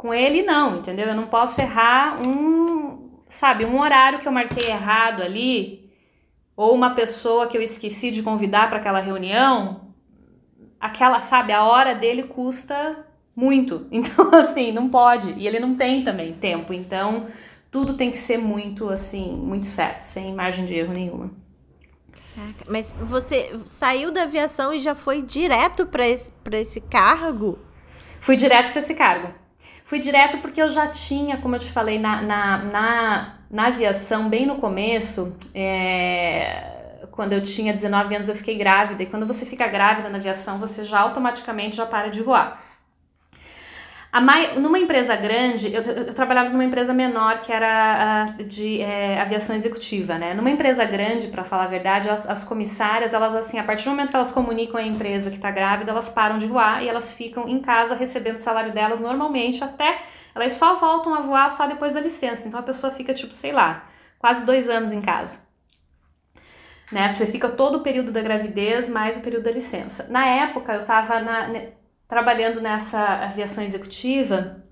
[0.00, 1.08] Com ele, não, entendeu?
[1.08, 5.92] Eu não posso errar um, sabe, um horário que eu marquei errado ali,
[6.56, 9.92] ou uma pessoa que eu esqueci de convidar para aquela reunião,
[10.80, 13.86] aquela, sabe, a hora dele custa muito.
[13.92, 15.32] Então, assim, não pode.
[15.32, 16.72] E ele não tem também tempo.
[16.72, 17.26] Então,
[17.70, 21.30] tudo tem que ser muito, assim, muito certo, sem margem de erro nenhuma.
[22.66, 27.58] Mas você saiu da aviação e já foi direto para esse, esse cargo?
[28.18, 29.39] Fui direto para esse cargo.
[29.90, 34.28] Fui direto porque eu já tinha, como eu te falei, na, na, na, na aviação,
[34.28, 39.02] bem no começo, é, quando eu tinha 19 anos, eu fiquei grávida.
[39.02, 42.62] E quando você fica grávida na aviação, você já automaticamente já para de voar.
[44.12, 44.58] Mai...
[44.58, 50.18] Numa empresa grande, eu, eu, trabalhava numa empresa menor que era de é, aviação executiva,
[50.18, 50.34] né?
[50.34, 53.90] Numa empresa grande, para falar a verdade, as, as, comissárias, elas assim, a partir do
[53.90, 57.12] momento que elas comunicam a empresa que está grávida, elas param de voar e elas
[57.12, 60.02] ficam em casa recebendo o salário delas normalmente até
[60.34, 62.48] elas só voltam a voar só depois da licença.
[62.48, 65.38] Então a pessoa fica tipo, sei lá, quase dois anos em casa.
[66.90, 67.12] Né?
[67.12, 70.06] Você fica todo o período da gravidez mais o período da licença.
[70.08, 71.48] Na época, eu estava na
[72.10, 74.62] trabalhando nessa aviação executiva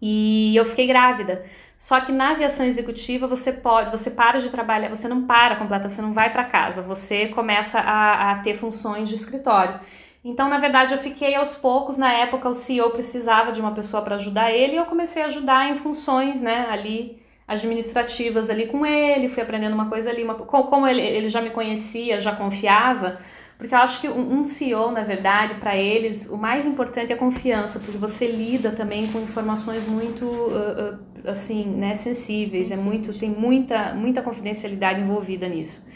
[0.00, 1.44] e eu fiquei grávida.
[1.76, 5.94] Só que na aviação executiva você pode, você para de trabalhar, você não para completamente,
[5.94, 9.78] você não vai para casa, você começa a, a ter funções de escritório.
[10.24, 11.96] Então, na verdade, eu fiquei aos poucos.
[11.96, 15.26] Na época, o CEO precisava de uma pessoa para ajudar ele e eu comecei a
[15.26, 19.28] ajudar em funções, né, ali administrativas ali com ele.
[19.28, 23.18] Fui aprendendo uma coisa ali, uma, como ele, ele já me conhecia, já confiava.
[23.58, 27.18] Porque eu acho que um CEO, na verdade, para eles, o mais importante é a
[27.18, 32.76] confiança, porque você lida também com informações muito, uh, uh, assim, né, sensíveis, sim, é
[32.76, 35.88] muito, tem muita, muita confidencialidade envolvida nisso.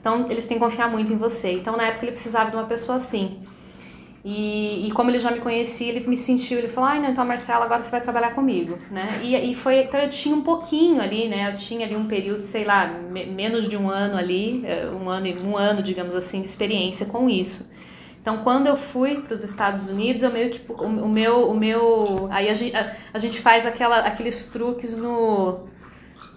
[0.00, 1.52] Então, eles têm que confiar muito em você.
[1.52, 3.42] Então, na época, ele precisava de uma pessoa assim.
[4.24, 7.26] E, e como ele já me conhecia, ele me sentiu, ele falou, ai, não, então
[7.26, 9.08] Marcela, agora você vai trabalhar comigo, né?
[9.20, 11.50] E, e foi, então eu tinha um pouquinho ali, né?
[11.50, 15.10] Eu tinha ali um período, sei lá, me, menos de um ano ali, eh, um
[15.10, 17.72] ano, um ano, digamos assim, de experiência com isso.
[18.20, 21.58] Então, quando eu fui para os Estados Unidos, eu meio que o, o, meu, o
[21.58, 25.72] meu, aí a gente, a, a gente faz aquela, aqueles truques no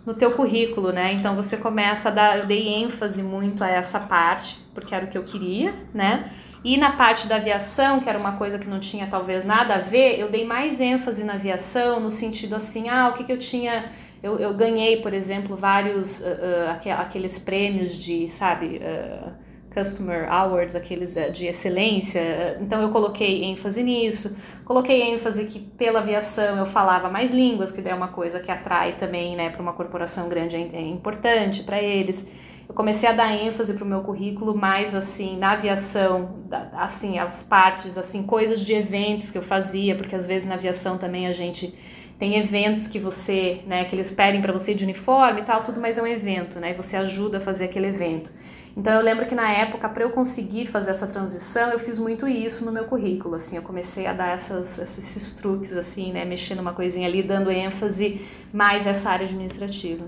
[0.05, 1.13] no teu currículo, né?
[1.13, 5.07] Então você começa a dar, eu dei ênfase muito a essa parte, porque era o
[5.07, 6.31] que eu queria, né?
[6.65, 9.77] E na parte da aviação, que era uma coisa que não tinha talvez nada a
[9.77, 13.37] ver, eu dei mais ênfase na aviação, no sentido assim, ah, o que, que eu
[13.37, 13.85] tinha.
[14.23, 19.31] Eu, eu ganhei, por exemplo, vários uh, uh, aqueles prêmios de, sabe, uh,
[19.71, 22.57] Customer Awards, aqueles de excelência.
[22.59, 24.35] Então eu coloquei ênfase nisso.
[24.63, 28.93] Coloquei ênfase que pela aviação eu falava mais línguas, que é uma coisa que atrai
[28.93, 32.27] também, né, para uma corporação grande é, é importante para eles.
[32.67, 36.39] Eu comecei a dar ênfase para o meu currículo mais assim na aviação,
[36.73, 40.97] assim as partes, assim coisas de eventos que eu fazia, porque às vezes na aviação
[40.97, 41.73] também a gente
[42.17, 45.81] tem eventos que você, né, que eles pedem para você de uniforme e tal, tudo,
[45.81, 48.31] mas é um evento, né, e você ajuda a fazer aquele evento.
[48.75, 52.27] Então eu lembro que na época, para eu conseguir fazer essa transição, eu fiz muito
[52.27, 56.59] isso no meu currículo, assim, eu comecei a dar essas, esses truques, assim, né, mexendo
[56.59, 60.05] uma coisinha ali, dando ênfase mais essa área administrativa.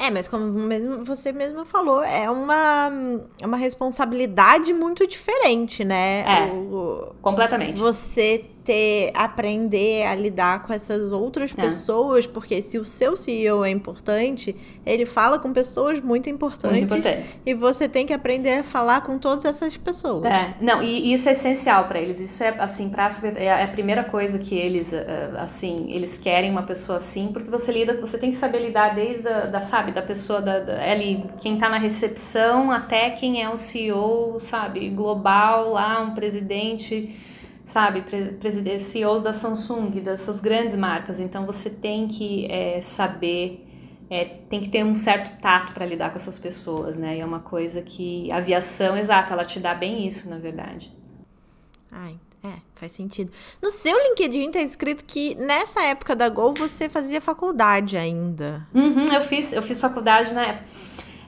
[0.00, 2.90] É, mas como mesmo você mesmo falou, é uma,
[3.38, 6.20] é uma responsabilidade muito diferente, né?
[6.22, 7.78] É, o, completamente.
[7.78, 11.62] Você ter, aprender a lidar com essas outras é.
[11.62, 16.78] pessoas, porque se o seu CEO é importante, ele fala com pessoas muito importantes.
[16.78, 17.38] Muito importantes.
[17.44, 20.24] E você tem que aprender a falar com todas essas pessoas.
[20.24, 22.20] É, não, e isso é essencial para eles.
[22.20, 26.50] Isso é, assim, pra, é a primeira coisa que eles, eh, eh, assim, eles querem
[26.50, 29.92] uma pessoa assim, porque você lida, você tem que saber lidar desde a, da, sabe,
[29.92, 34.88] da pessoa, da, da ali, quem tá na recepção até quem é um CEO, sabe,
[34.90, 37.14] global lá, um presidente
[37.70, 38.04] sabe,
[38.80, 41.20] CEOs da Samsung, dessas grandes marcas.
[41.20, 43.66] Então você tem que é, saber,
[44.10, 47.16] é, tem que ter um certo tato para lidar com essas pessoas, né?
[47.16, 50.92] E é uma coisa que a aviação, exato, ela te dá bem isso, na verdade.
[51.90, 53.30] Ai, é, faz sentido.
[53.62, 58.66] No seu LinkedIn tá escrito que nessa época da Gol você fazia faculdade ainda.
[58.74, 60.64] Uhum, eu fiz, eu fiz faculdade na época.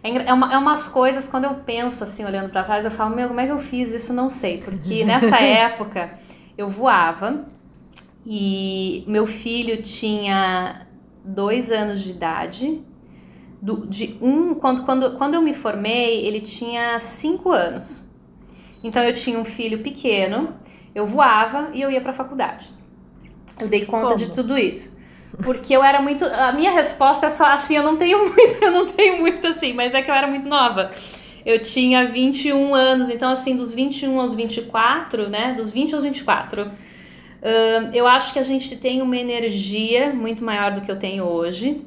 [0.02, 3.14] É, é, uma, é umas coisas, quando eu penso assim, olhando para trás, eu falo,
[3.14, 4.12] meu, como é que eu fiz isso?
[4.12, 4.58] Não sei.
[4.58, 6.18] Porque nessa época
[6.58, 7.46] eu voava
[8.26, 10.86] e meu filho tinha
[11.24, 12.82] dois anos de idade.
[13.60, 18.04] Do, de um, quando, quando, quando eu me formei, ele tinha cinco anos.
[18.82, 20.52] Então eu tinha um filho pequeno,
[20.92, 22.70] eu voava e eu ia para a faculdade.
[23.60, 24.16] Eu dei conta Como?
[24.16, 24.91] de tudo isso.
[25.42, 26.25] Porque eu era muito.
[26.25, 29.73] A minha resposta é só assim, eu não tenho muito, eu não tenho muito assim,
[29.73, 30.90] mas é que eu era muito nova.
[31.45, 35.55] Eu tinha 21 anos, então assim, dos 21 aos 24, né?
[35.55, 36.66] Dos 20 aos 24.
[36.66, 41.25] Uh, eu acho que a gente tem uma energia muito maior do que eu tenho
[41.25, 41.83] hoje.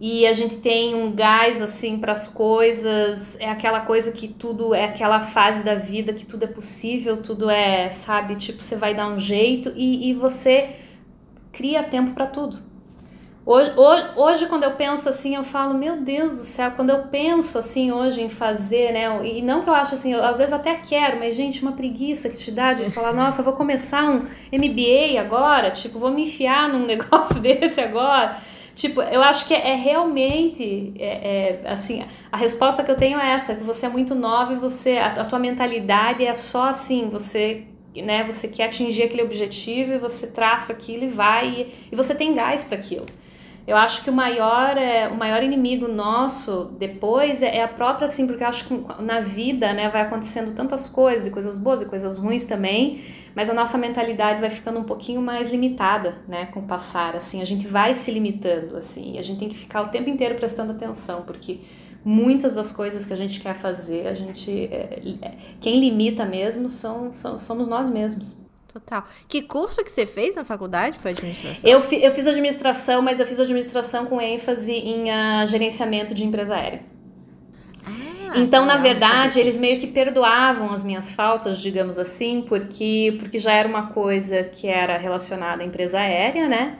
[0.00, 4.74] E a gente tem um gás assim para as coisas, é aquela coisa que tudo
[4.74, 8.94] é aquela fase da vida que tudo é possível, tudo é, sabe, tipo, você vai
[8.94, 10.70] dar um jeito e, e você
[11.52, 12.72] cria tempo para tudo.
[13.44, 17.08] Hoje, hoje, hoje, quando eu penso assim, eu falo, meu Deus do céu, quando eu
[17.08, 19.26] penso assim hoje em fazer, né?
[19.26, 22.30] E não que eu acho assim, eu, às vezes até quero, mas gente, uma preguiça
[22.30, 26.68] que te dá de falar, nossa, vou começar um MBA agora, tipo, vou me enfiar
[26.68, 28.36] num negócio desse agora.
[28.76, 33.18] Tipo, eu acho que é, é realmente, é, é, assim, a resposta que eu tenho
[33.18, 36.68] é essa, que você é muito nova e você, a, a tua mentalidade é só
[36.68, 37.66] assim, você
[38.00, 38.24] né?
[38.24, 42.34] Você quer atingir aquele objetivo e você traça aquilo e vai e, e você tem
[42.34, 43.04] gás para aquilo.
[43.64, 48.06] Eu acho que o maior é o maior inimigo nosso depois é, é a própria
[48.06, 51.80] assim, porque eu acho que na vida, né, vai acontecendo tantas coisas, e coisas boas
[51.80, 53.04] e coisas ruins também,
[53.36, 57.40] mas a nossa mentalidade vai ficando um pouquinho mais limitada, né, com o passar, assim,
[57.40, 60.34] a gente vai se limitando, assim, e a gente tem que ficar o tempo inteiro
[60.34, 61.60] prestando atenção, porque
[62.04, 66.68] muitas das coisas que a gente quer fazer, a gente é, é, quem limita mesmo
[66.68, 68.36] são, são somos nós mesmos.
[68.72, 69.04] Total.
[69.28, 70.98] Que curso que você fez na faculdade?
[70.98, 71.68] Foi administração?
[71.68, 76.24] Eu, fi, eu fiz administração, mas eu fiz administração com ênfase em uh, gerenciamento de
[76.24, 76.80] empresa aérea.
[77.86, 83.38] Ah, então, na verdade, eles meio que perdoavam as minhas faltas, digamos assim, porque, porque
[83.38, 86.78] já era uma coisa que era relacionada à empresa aérea, né?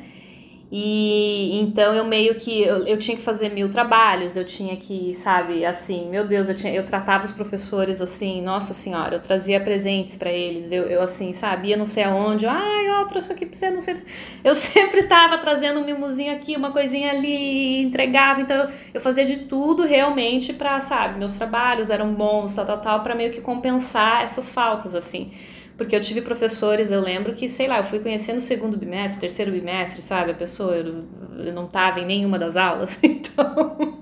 [0.75, 5.13] E então eu meio que eu, eu tinha que fazer mil trabalhos, eu tinha que,
[5.13, 9.61] sabe, assim, meu Deus, eu tinha eu tratava os professores assim, nossa senhora, eu trazia
[9.61, 13.55] presentes para eles, eu, eu assim, sabia não sei aonde, ai, ó, trouxe aqui pra
[13.55, 14.03] você, não sei.
[14.43, 19.27] Eu sempre tava trazendo um mimozinho aqui, uma coisinha ali, entregava, então eu, eu fazia
[19.27, 23.43] de tudo realmente para, sabe, meus trabalhos eram bons, tal, tal, tal, para meio que
[23.43, 25.33] compensar essas faltas assim.
[25.77, 29.21] Porque eu tive professores, eu lembro que, sei lá, eu fui conhecendo o segundo bimestre,
[29.21, 30.31] terceiro bimestre, sabe?
[30.33, 31.05] A pessoa, eu,
[31.39, 33.99] eu não estava em nenhuma das aulas, então.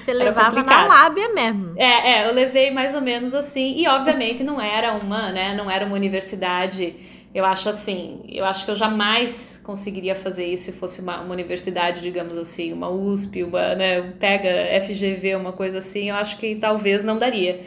[0.00, 1.74] Você levava na lábia mesmo.
[1.76, 3.74] É, é, eu levei mais ou menos assim.
[3.76, 5.54] E obviamente não era uma, né?
[5.54, 6.96] Não era uma universidade
[7.34, 11.34] Eu acho assim, eu acho que eu jamais conseguiria fazer isso se fosse uma, uma
[11.34, 14.48] universidade, digamos assim, uma USP, uma, né, pega
[14.86, 17.60] FGV, uma coisa assim, eu acho que talvez não daria.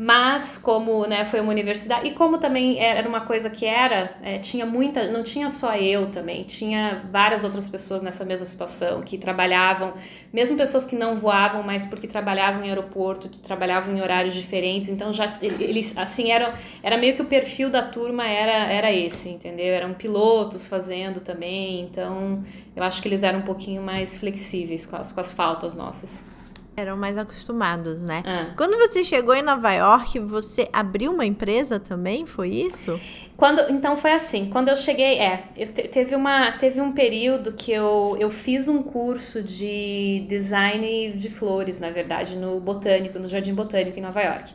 [0.00, 4.38] Mas como né, foi uma universidade, e como também era uma coisa que era, é,
[4.38, 9.18] tinha muita, não tinha só eu também, tinha várias outras pessoas nessa mesma situação, que
[9.18, 9.94] trabalhavam,
[10.32, 14.88] mesmo pessoas que não voavam, mas porque trabalhavam em aeroporto, que trabalhavam em horários diferentes,
[14.88, 19.28] então já eles, assim, era, era meio que o perfil da turma era, era esse,
[19.28, 19.74] entendeu?
[19.74, 22.44] Eram pilotos fazendo também, então
[22.76, 26.22] eu acho que eles eram um pouquinho mais flexíveis com as, com as faltas nossas.
[26.78, 28.22] Eram mais acostumados, né?
[28.24, 28.54] Ah.
[28.56, 32.24] Quando você chegou em Nova York, você abriu uma empresa também?
[32.24, 33.00] Foi isso?
[33.36, 37.52] Quando, então foi assim, quando eu cheguei, é, eu te, teve, uma, teve um período
[37.52, 43.28] que eu, eu fiz um curso de design de flores, na verdade, no Botânico, no
[43.28, 44.54] Jardim Botânico em Nova York.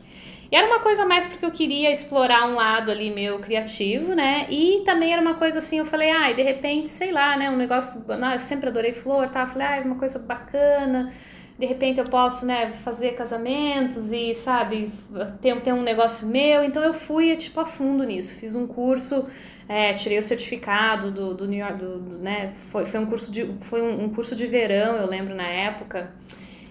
[0.50, 4.46] E era uma coisa mais porque eu queria explorar um lado ali meu criativo, né?
[4.48, 7.50] E também era uma coisa assim, eu falei, ai, ah, de repente, sei lá, né?
[7.50, 9.42] Um negócio, não, eu sempre adorei flor, tá?
[9.42, 11.12] Eu falei, ah, uma coisa bacana
[11.58, 14.90] de repente eu posso, né, fazer casamentos e, sabe,
[15.40, 16.64] ter, ter um negócio meu.
[16.64, 18.38] Então eu fui, tipo, a fundo nisso.
[18.38, 19.26] Fiz um curso,
[19.68, 23.32] é, tirei o certificado do, do New York, do, do, né, foi, foi um curso
[23.32, 26.12] de, foi um, um, curso de verão, eu lembro, na época.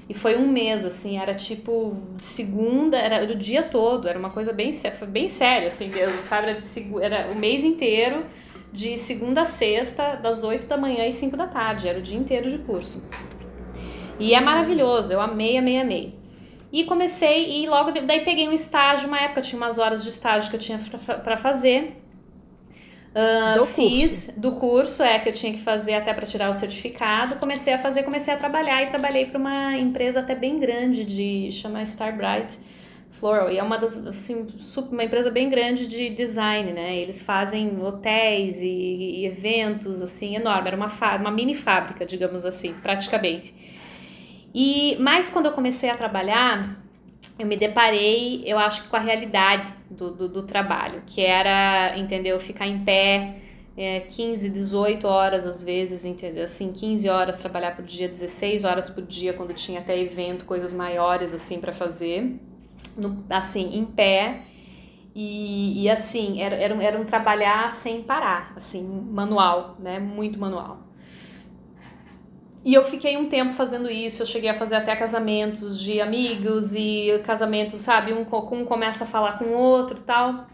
[0.10, 4.52] E foi um mês, assim, era tipo segunda, era o dia todo, era uma coisa
[4.52, 6.50] bem, foi bem séria, assim mesmo, sabe?
[6.50, 8.26] Era, de, era o mês inteiro,
[8.74, 12.18] de segunda a sexta, das 8 da manhã e 5 da tarde, era o dia
[12.18, 13.02] inteiro de curso.
[14.24, 16.16] E é maravilhoso, eu amei, amei, amei.
[16.72, 20.50] E comecei, e logo daí peguei um estágio, uma época tinha umas horas de estágio
[20.50, 20.80] que eu tinha
[21.24, 22.00] para fazer.
[23.14, 24.40] Uh, do fiz curso.
[24.40, 27.36] do curso, é que eu tinha que fazer até para tirar o certificado.
[27.36, 31.52] Comecei a fazer, comecei a trabalhar e trabalhei para uma empresa até bem grande de
[31.52, 32.58] chama Starbright
[33.12, 34.48] Floral e é uma das assim,
[34.92, 36.96] uma empresa bem grande de design, né?
[36.96, 40.70] Eles fazem hotéis e, e eventos assim enorme.
[40.70, 43.54] Era uma uma mini fábrica, digamos assim, praticamente.
[44.54, 46.78] E mais quando eu comecei a trabalhar,
[47.40, 51.98] eu me deparei, eu acho que com a realidade do, do, do trabalho, que era,
[51.98, 53.38] entendeu, ficar em pé
[53.76, 56.44] é, 15, 18 horas às vezes, entendeu?
[56.44, 60.72] Assim, 15 horas trabalhar por dia, 16 horas por dia, quando tinha até evento, coisas
[60.72, 62.40] maiores assim para fazer,
[62.96, 64.42] no, assim, em pé.
[65.16, 70.00] E, e assim, era, era, um, era um trabalhar sem parar, assim, manual, né?
[70.00, 70.80] Muito manual.
[72.66, 76.74] E eu fiquei um tempo fazendo isso, eu cheguei a fazer até casamentos de amigos
[76.74, 80.48] e casamentos, sabe, um, um começa a falar com o outro tal.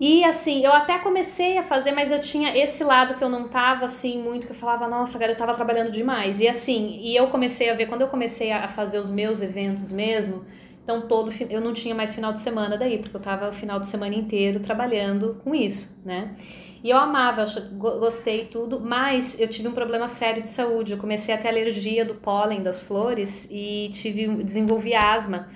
[0.00, 3.48] E assim, eu até comecei a fazer, mas eu tinha esse lado que eu não
[3.48, 6.40] tava assim muito, que eu falava, nossa, cara, eu tava trabalhando demais.
[6.40, 9.92] E assim, e eu comecei a ver, quando eu comecei a fazer os meus eventos
[9.92, 10.46] mesmo,
[10.82, 13.78] então todo eu não tinha mais final de semana daí, porque eu tava o final
[13.78, 16.34] de semana inteiro trabalhando com isso, né?
[16.82, 20.92] E eu amava, eu gostei tudo, mas eu tive um problema sério de saúde.
[20.92, 25.48] Eu comecei a ter alergia do pólen das flores e tive desenvolvi asma,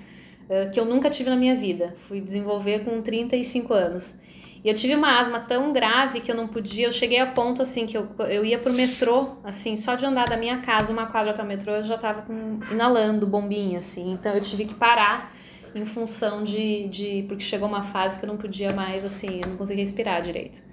[0.71, 1.95] que eu nunca tive na minha vida.
[2.07, 4.19] Fui desenvolver com 35 anos.
[4.63, 7.61] E eu tive uma asma tão grave que eu não podia, eu cheguei a ponto
[7.61, 11.05] assim que eu, eu ia pro metrô, assim, só de andar da minha casa uma
[11.05, 14.13] quadra até o metrô, eu já tava com, inalando bombinha, assim.
[14.13, 15.35] Então eu tive que parar
[15.75, 17.25] em função de, de.
[17.27, 20.63] Porque chegou uma fase que eu não podia mais, assim, eu não conseguia respirar direito.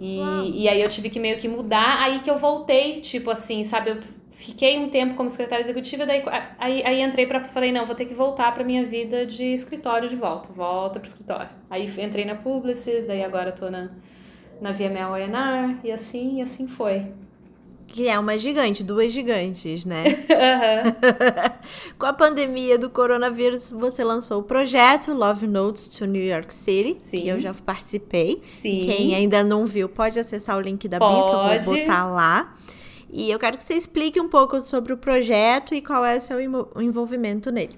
[0.00, 3.62] E, e aí eu tive que meio que mudar, aí que eu voltei, tipo assim,
[3.64, 3.90] sabe?
[3.90, 3.98] Eu
[4.30, 6.22] fiquei um tempo como secretária executiva, daí
[6.58, 10.08] aí, aí entrei para falei, não, vou ter que voltar para minha vida de escritório
[10.08, 11.50] de volta, volta pro escritório.
[11.68, 13.90] Aí entrei na Publicis, daí agora tô na,
[14.58, 17.06] na VML ONR, e assim, e assim foi
[17.92, 20.04] que é uma gigante, duas gigantes, né?
[20.40, 20.94] Uhum.
[21.98, 26.96] Com a pandemia do coronavírus, você lançou o projeto Love Notes to New York City,
[27.00, 27.20] Sim.
[27.20, 28.40] que eu já participei.
[28.48, 28.80] Sim.
[28.80, 32.56] Quem ainda não viu, pode acessar o link da bio que eu vou botar lá.
[33.12, 36.20] E eu quero que você explique um pouco sobre o projeto e qual é o
[36.20, 37.76] seu envolvimento nele.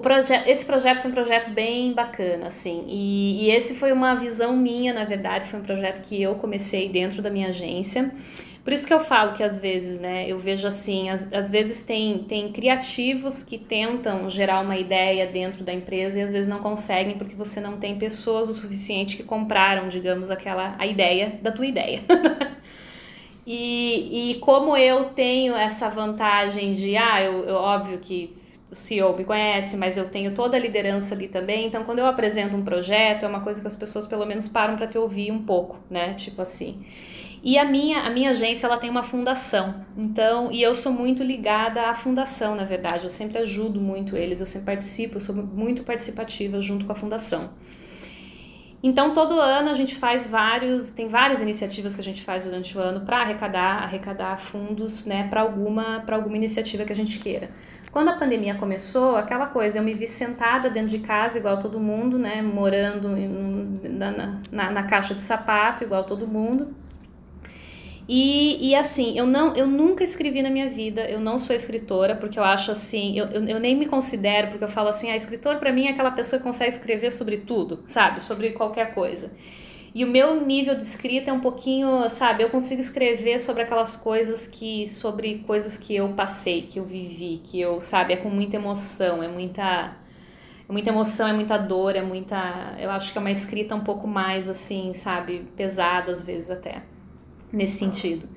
[0.00, 4.56] Proje esse projeto foi um projeto bem bacana, assim, e, e esse foi uma visão
[4.56, 8.12] minha, na verdade, foi um projeto que eu comecei dentro da minha agência.
[8.64, 11.82] Por isso que eu falo que às vezes, né, eu vejo assim, às, às vezes
[11.82, 16.60] tem, tem criativos que tentam gerar uma ideia dentro da empresa e às vezes não
[16.60, 21.52] conseguem porque você não tem pessoas o suficiente que compraram, digamos, aquela a ideia da
[21.52, 22.00] tua ideia.
[23.46, 28.34] e, e como eu tenho essa vantagem de, ah, eu, eu óbvio que
[28.70, 31.66] o CEO me conhece, mas eu tenho toda a liderança ali também.
[31.66, 34.74] Então, quando eu apresento um projeto, é uma coisa que as pessoas pelo menos param
[34.74, 36.14] para te ouvir um pouco, né?
[36.14, 36.82] Tipo assim.
[37.46, 39.84] E a minha, a minha agência ela tem uma fundação.
[39.94, 43.04] Então, e eu sou muito ligada à fundação, na verdade.
[43.04, 46.94] Eu sempre ajudo muito eles, eu sempre participo, eu sou muito participativa junto com a
[46.94, 47.50] fundação.
[48.82, 52.78] Então, todo ano a gente faz vários, tem várias iniciativas que a gente faz durante
[52.78, 57.18] o ano para arrecadar, arrecadar fundos, né, para alguma, para alguma iniciativa que a gente
[57.18, 57.50] queira.
[57.92, 61.78] Quando a pandemia começou, aquela coisa, eu me vi sentada dentro de casa, igual todo
[61.78, 63.10] mundo, né, morando
[63.88, 66.74] na, na, na caixa de sapato, igual todo mundo.
[68.06, 72.14] E, e assim, eu não eu nunca escrevi na minha vida, eu não sou escritora,
[72.14, 75.16] porque eu acho assim, eu, eu, eu nem me considero, porque eu falo assim, a
[75.16, 78.22] escritor para mim é aquela pessoa que consegue escrever sobre tudo, sabe?
[78.22, 79.32] Sobre qualquer coisa.
[79.94, 83.96] E o meu nível de escrita é um pouquinho, sabe, eu consigo escrever sobre aquelas
[83.96, 88.28] coisas que, sobre coisas que eu passei, que eu vivi, que eu, sabe, é com
[88.28, 89.96] muita emoção, é muita,
[90.68, 93.84] é muita emoção, é muita dor, é muita, eu acho que é uma escrita um
[93.84, 96.82] pouco mais assim, sabe, pesada às vezes até
[97.54, 98.28] nesse sentido.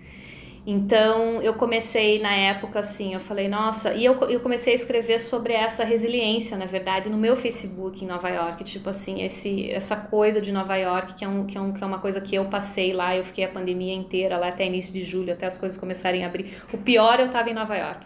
[0.70, 5.18] Então eu comecei na época assim, eu falei, nossa, e eu, eu comecei a escrever
[5.18, 9.96] sobre essa resiliência, na verdade, no meu Facebook em Nova York, tipo assim, esse, essa
[9.96, 12.36] coisa de Nova York, que é, um, que, é um, que é uma coisa que
[12.36, 15.58] eu passei lá, eu fiquei a pandemia inteira lá até início de julho, até as
[15.58, 16.62] coisas começarem a abrir.
[16.74, 18.06] O pior eu estava em Nova York.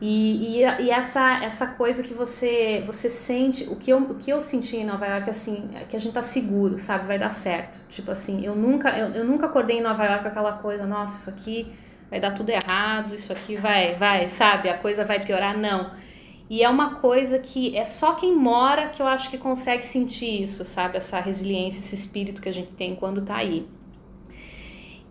[0.00, 4.30] E, e, e, essa, essa coisa que você você sente, o que, eu, o que
[4.30, 7.06] eu senti em Nova York, assim, é que a gente tá seguro, sabe?
[7.06, 7.80] Vai dar certo.
[7.88, 11.16] Tipo assim, eu nunca, eu, eu nunca acordei em Nova York com aquela coisa, nossa,
[11.16, 11.72] isso aqui
[12.10, 14.68] vai dar tudo errado, isso aqui vai, vai, sabe?
[14.68, 15.56] A coisa vai piorar.
[15.56, 15.90] Não.
[16.48, 20.42] E é uma coisa que é só quem mora que eu acho que consegue sentir
[20.42, 20.98] isso, sabe?
[20.98, 23.66] Essa resiliência, esse espírito que a gente tem quando tá aí.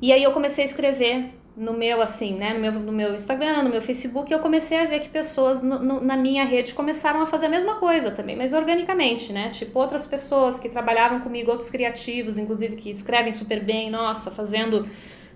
[0.02, 3.64] E aí eu comecei a escrever no meu, assim, né, no meu, no meu Instagram,
[3.64, 7.22] no meu Facebook, eu comecei a ver que pessoas no, no, na minha rede começaram
[7.22, 9.50] a fazer a mesma coisa também, mas organicamente, né?
[9.52, 14.86] Tipo, outras pessoas que trabalhavam comigo, outros criativos, inclusive, que escrevem super bem, nossa, fazendo,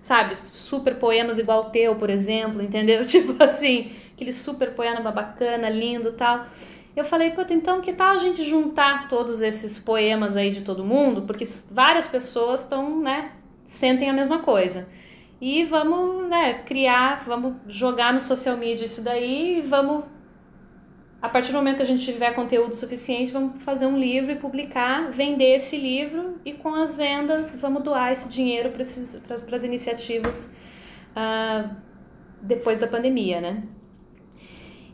[0.02, 3.04] sabe, super poemas igual o teu, por exemplo, entendeu?
[3.08, 6.46] Tipo assim, aquele super poema bacana, lindo tal.
[6.98, 10.84] Eu falei, puta, então que tal a gente juntar todos esses poemas aí de todo
[10.84, 11.22] mundo?
[11.22, 13.32] Porque várias pessoas estão, né,
[13.64, 14.86] sentem a mesma coisa.
[15.42, 20.04] E vamos né, criar, vamos jogar no social media isso daí e vamos.
[21.22, 24.36] A partir do momento que a gente tiver conteúdo suficiente, vamos fazer um livro e
[24.36, 30.56] publicar, vender esse livro e com as vendas vamos doar esse dinheiro para as iniciativas
[31.12, 31.76] uh,
[32.42, 33.64] depois da pandemia, né?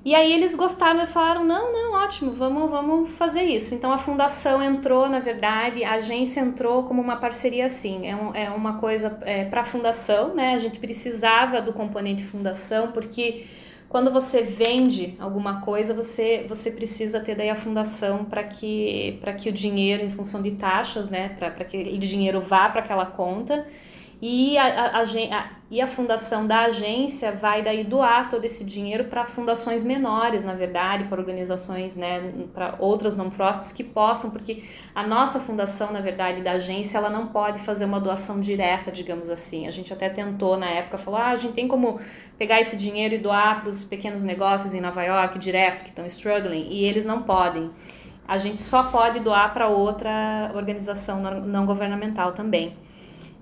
[0.05, 3.73] E aí eles gostaram e falaram: não, não, ótimo, vamos, vamos fazer isso.
[3.73, 8.05] Então a fundação entrou, na verdade, a agência entrou como uma parceria assim.
[8.05, 10.53] É, um, é uma coisa é, para a fundação, né?
[10.53, 13.47] A gente precisava do componente fundação, porque
[13.89, 19.49] quando você vende alguma coisa, você, você precisa ter daí a fundação para que, que
[19.49, 21.29] o dinheiro, em função de taxas, né?
[21.29, 23.65] Para que o dinheiro vá para aquela conta
[24.27, 29.03] e a, a, a, e a fundação da agência vai daí doar todo esse dinheiro
[29.03, 34.63] para fundações menores, na verdade, para organizações, né, para outras non-profits que possam, porque
[34.95, 39.29] a nossa fundação, na verdade, da agência, ela não pode fazer uma doação direta, digamos
[39.29, 39.67] assim.
[39.67, 41.99] A gente até tentou na época, falou, ah, a gente tem como
[42.35, 46.03] pegar esse dinheiro e doar para os pequenos negócios em Nova York direto, que estão
[46.07, 47.69] struggling, e eles não podem.
[48.27, 52.75] A gente só pode doar para outra organização não governamental também.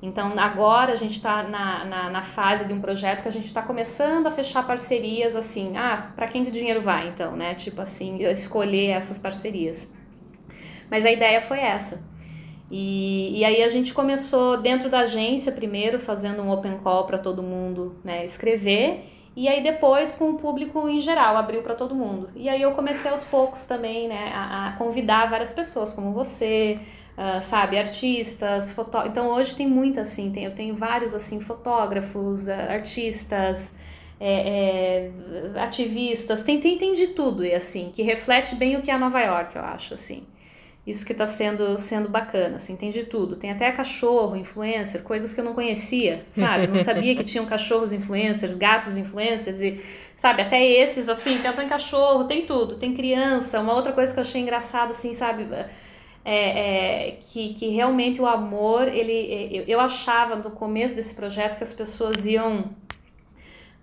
[0.03, 3.45] Então, agora a gente está na, na, na, fase de um projeto que a gente
[3.45, 5.77] está começando a fechar parcerias assim.
[5.77, 7.55] Ah, para quem que o dinheiro vai, então, né?
[7.55, 9.89] Tipo assim, escolher essas parcerias.
[10.91, 12.03] Mas a ideia foi essa.
[12.69, 17.17] E, e aí a gente começou dentro da agência primeiro, fazendo um open call para
[17.17, 19.09] todo mundo né, escrever.
[19.37, 22.29] E aí depois com o público em geral, abriu para todo mundo.
[22.35, 26.77] E aí eu comecei aos poucos também né, a, a convidar várias pessoas, como você,
[27.15, 29.05] Uh, sabe, artistas, fotó...
[29.05, 33.75] Então hoje tem muito assim, tem, eu tenho vários assim, fotógrafos, uh, artistas,
[34.19, 35.11] é,
[35.55, 38.97] é, ativistas, tem, tem, tem de tudo, e assim, que reflete bem o que é
[38.97, 40.23] Nova York, eu acho, assim.
[40.85, 43.37] Isso que está sendo, sendo bacana, assim, tem de tudo.
[43.37, 46.67] Tem até cachorro, influencer, coisas que eu não conhecia, sabe?
[46.67, 49.81] Não sabia que tinham cachorros influencers, gatos influencers, e,
[50.13, 50.41] sabe?
[50.41, 52.75] Até esses, assim, tem, tem cachorro, tem tudo.
[52.75, 53.61] Tem criança.
[53.61, 55.47] Uma outra coisa que eu achei engraçada, assim, sabe?
[56.25, 61.57] É, é, que, que realmente o amor, ele, eu, eu achava no começo desse projeto
[61.57, 62.71] que as pessoas iam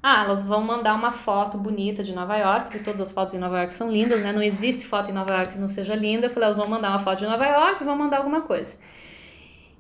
[0.03, 3.39] ah, elas vão mandar uma foto bonita de Nova York, porque todas as fotos de
[3.39, 4.33] Nova York são lindas, né?
[4.33, 6.27] Não existe foto em Nova York que não seja linda.
[6.27, 8.79] Eu falei, elas vão mandar uma foto de Nova York vão mandar alguma coisa.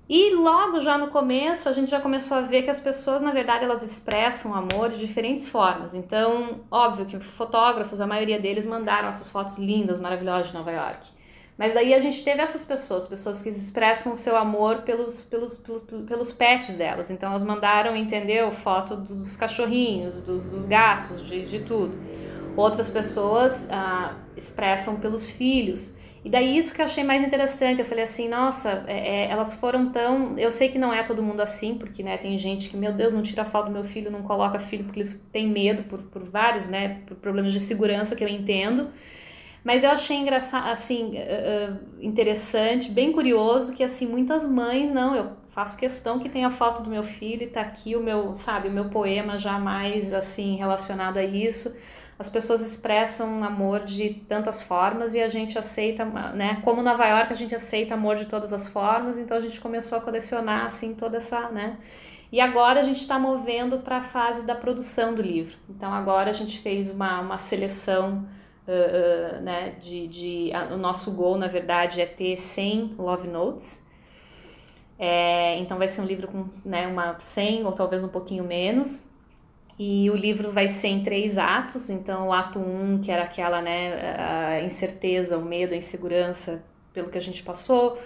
[0.06, 3.30] E logo já no começo, a gente já começou a ver que as pessoas, na
[3.30, 5.94] verdade, elas expressam amor de diferentes formas.
[5.94, 11.08] Então, óbvio que fotógrafos, a maioria deles mandaram essas fotos lindas, maravilhosas de Nova York.
[11.60, 15.58] Mas daí a gente teve essas pessoas, pessoas que expressam o seu amor pelos, pelos,
[15.58, 17.10] pelos, pelos pets delas.
[17.10, 18.50] Então elas mandaram, entendeu?
[18.50, 21.92] Foto dos cachorrinhos, dos, dos gatos, de, de tudo.
[22.56, 25.94] Outras pessoas ah, expressam pelos filhos.
[26.24, 29.54] E daí isso que eu achei mais interessante, eu falei assim, nossa, é, é, elas
[29.54, 30.38] foram tão.
[30.38, 33.12] Eu sei que não é todo mundo assim, porque né, tem gente que, meu Deus,
[33.12, 36.24] não tira foto do meu filho, não coloca filho, porque eles têm medo por, por
[36.24, 37.02] vários, né?
[37.06, 38.88] Por problemas de segurança que eu entendo.
[39.62, 45.32] Mas eu achei engraçado, assim, uh, interessante, bem curioso que assim muitas mães não, eu
[45.50, 48.72] faço questão que tenha foto do meu filho e tá aqui o meu, sabe, o
[48.72, 51.76] meu poema já mais assim relacionado a isso.
[52.18, 56.60] As pessoas expressam amor de tantas formas e a gente aceita, né?
[56.62, 59.96] Como Nova York a gente aceita amor de todas as formas, então a gente começou
[59.96, 61.78] a colecionar assim toda essa, né?
[62.30, 65.56] E agora a gente está movendo para a fase da produção do livro.
[65.68, 68.26] Então agora a gente fez uma, uma seleção
[68.66, 73.86] uh, né, de, de a, o nosso gol, na verdade, é ter 100 love notes.
[74.98, 79.08] É, então vai ser um livro com né, uma 100 ou talvez um pouquinho menos.
[79.78, 81.88] E o livro vai ser em três atos.
[81.88, 86.62] Então, o ato 1, um, que era aquela né, a incerteza, o medo, a insegurança
[86.92, 87.98] pelo que a gente passou.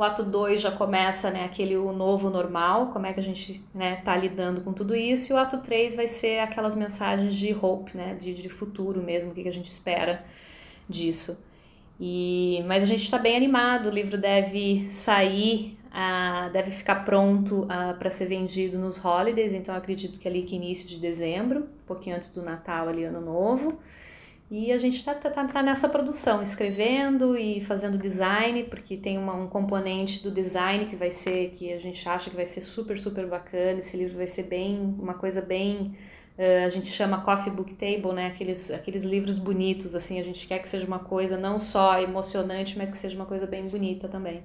[0.00, 3.62] O ato 2 já começa né, aquele o novo normal, como é que a gente
[3.74, 5.30] né, tá lidando com tudo isso.
[5.30, 9.30] E o ato 3 vai ser aquelas mensagens de hope, né, de, de futuro mesmo,
[9.30, 10.24] o que, que a gente espera
[10.88, 11.44] disso.
[12.00, 15.76] E, mas a gente está bem animado, o livro deve sair,
[16.50, 20.96] deve ficar pronto para ser vendido nos holidays, então acredito que ali que início de
[20.96, 23.78] dezembro, um pouquinho antes do Natal, ali ano novo.
[24.50, 29.16] E a gente está tá, tá, tá nessa produção, escrevendo e fazendo design, porque tem
[29.16, 32.60] uma, um componente do design que vai ser, que a gente acha que vai ser
[32.60, 33.78] super, super bacana.
[33.78, 35.96] Esse livro vai ser bem, uma coisa bem,
[36.36, 38.26] uh, a gente chama Coffee Book Table, né?
[38.26, 42.76] Aqueles, aqueles livros bonitos, assim, a gente quer que seja uma coisa não só emocionante,
[42.76, 44.42] mas que seja uma coisa bem bonita também.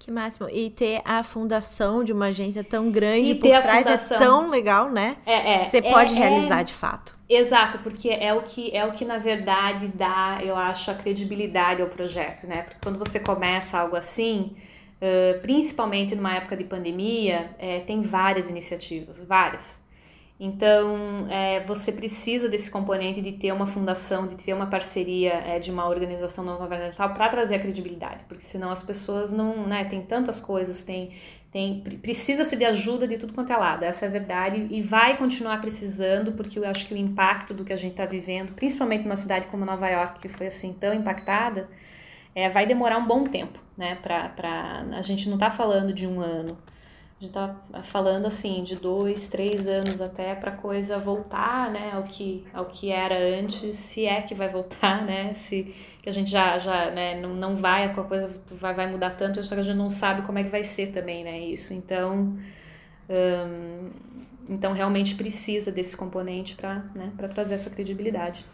[0.00, 0.48] Que máximo.
[0.50, 4.16] E ter a fundação de uma agência tão grande e por trás é fundação...
[4.16, 5.16] é tão legal, né?
[5.24, 5.58] É, é.
[5.60, 7.15] Que você é, pode é, realizar de fato.
[7.28, 11.82] Exato, porque é o que é o que na verdade dá, eu acho, a credibilidade
[11.82, 12.62] ao projeto, né?
[12.62, 14.56] Porque quando você começa algo assim,
[15.02, 19.84] uh, principalmente numa época de pandemia, é, tem várias iniciativas, várias.
[20.38, 25.58] Então, é, você precisa desse componente de ter uma fundação, de ter uma parceria é,
[25.58, 29.84] de uma organização não governamental para trazer a credibilidade, porque senão as pessoas não, né,
[29.86, 31.12] tem tantas coisas, tem,
[31.52, 35.16] tem precisa-se de ajuda de tudo quanto é lado, essa é a verdade, e vai
[35.16, 39.04] continuar precisando, porque eu acho que o impacto do que a gente está vivendo, principalmente
[39.04, 41.68] numa cidade como Nova York, que foi assim tão impactada,
[42.34, 46.06] é, vai demorar um bom tempo, né, pra, pra, a gente não está falando de
[46.06, 46.58] um ano,
[47.18, 52.02] a gente tá falando assim de dois, três anos até para coisa voltar, né, ao
[52.02, 55.74] que ao que era antes, se é que vai voltar, né, se
[56.06, 59.42] que a gente já já né, não, não vai a coisa vai, vai mudar tanto,
[59.42, 61.74] só que a gente não sabe como é que vai ser também, né, isso.
[61.74, 62.38] Então,
[63.10, 63.90] hum,
[64.48, 68.46] então realmente precisa desse componente para né, trazer essa credibilidade.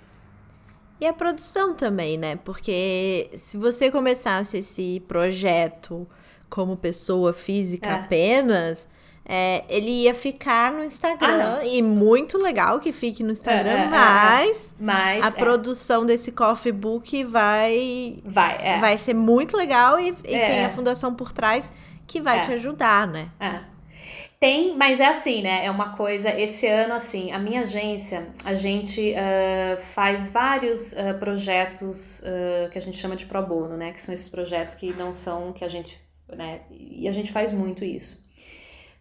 [0.99, 2.37] E a produção também, né?
[2.37, 6.09] Porque se você começasse esse projeto
[6.49, 7.93] como pessoa física é.
[7.93, 8.89] apenas,
[9.35, 11.61] é, ele ia ficar no Instagram.
[11.61, 13.89] Ah, e muito legal que fique no Instagram, é, é, é, é.
[13.89, 20.39] mas, mas, a produção desse coffee book vai, vai, vai ser muito legal e, e
[20.39, 21.73] tem a fundação por trás
[22.07, 23.31] que vai te ajudar, né?
[24.39, 25.65] Tem, mas é assim, né?
[25.65, 26.29] É uma coisa.
[26.39, 32.77] Esse ano, assim, a minha agência, a gente uh, faz vários uh, projetos uh, que
[32.77, 33.93] a gente chama de pro bono, né?
[33.93, 35.99] Que são esses projetos que não são que a gente
[36.37, 36.63] né?
[36.71, 38.22] E a gente faz muito isso.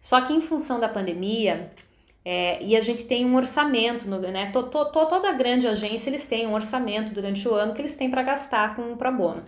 [0.02, 1.70] Só que em função da pandemia,
[2.24, 4.50] é, e a gente tem um orçamento, no, né?
[4.50, 7.94] To, to, to, toda grande agência eles têm um orçamento durante o ano que eles
[7.94, 9.44] têm para gastar com o pro bono.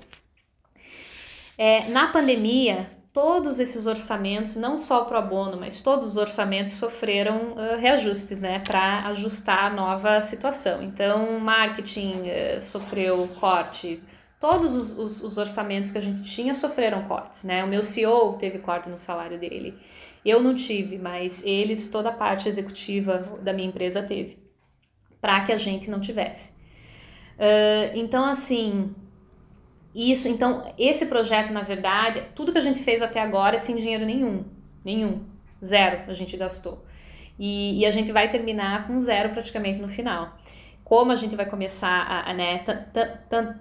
[1.59, 6.75] É, na pandemia, todos esses orçamentos, não só o pro bono, mas todos os orçamentos
[6.75, 10.83] sofreram uh, reajustes, né, para ajustar a nova situação.
[10.83, 14.01] Então, marketing uh, sofreu corte,
[14.41, 17.65] todos os, os, os, orçamentos que a gente tinha sofreram cortes, né?
[17.65, 19.75] O meu CEO teve corte no salário dele.
[20.25, 24.39] Eu não tive, mas eles, toda a parte executiva da minha empresa teve,
[25.21, 26.53] para que a gente não tivesse.
[27.37, 28.95] Uh, então, assim,
[29.95, 33.77] isso, então, esse projeto, na verdade, tudo que a gente fez até agora é sem
[33.77, 34.45] dinheiro nenhum,
[34.85, 35.25] nenhum,
[35.63, 36.85] zero a gente gastou.
[37.39, 40.37] E, e a gente vai terminar com zero praticamente no final
[40.85, 42.63] como a gente vai começar a, a né,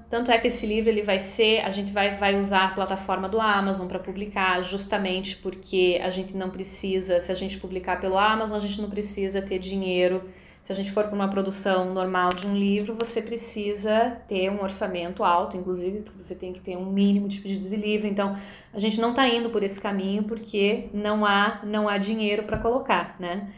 [0.09, 3.29] tanto é que esse livro ele vai ser, a gente vai, vai usar a plataforma
[3.29, 8.17] do Amazon para publicar, justamente porque a gente não precisa, se a gente publicar pelo
[8.17, 10.29] Amazon, a gente não precisa ter dinheiro.
[10.61, 14.61] Se a gente for para uma produção normal de um livro, você precisa ter um
[14.61, 18.07] orçamento alto, inclusive, porque você tem que ter um mínimo de pedidos de livro.
[18.07, 18.37] Então,
[18.73, 22.57] a gente não está indo por esse caminho porque não há, não há dinheiro para
[22.57, 23.51] colocar, né?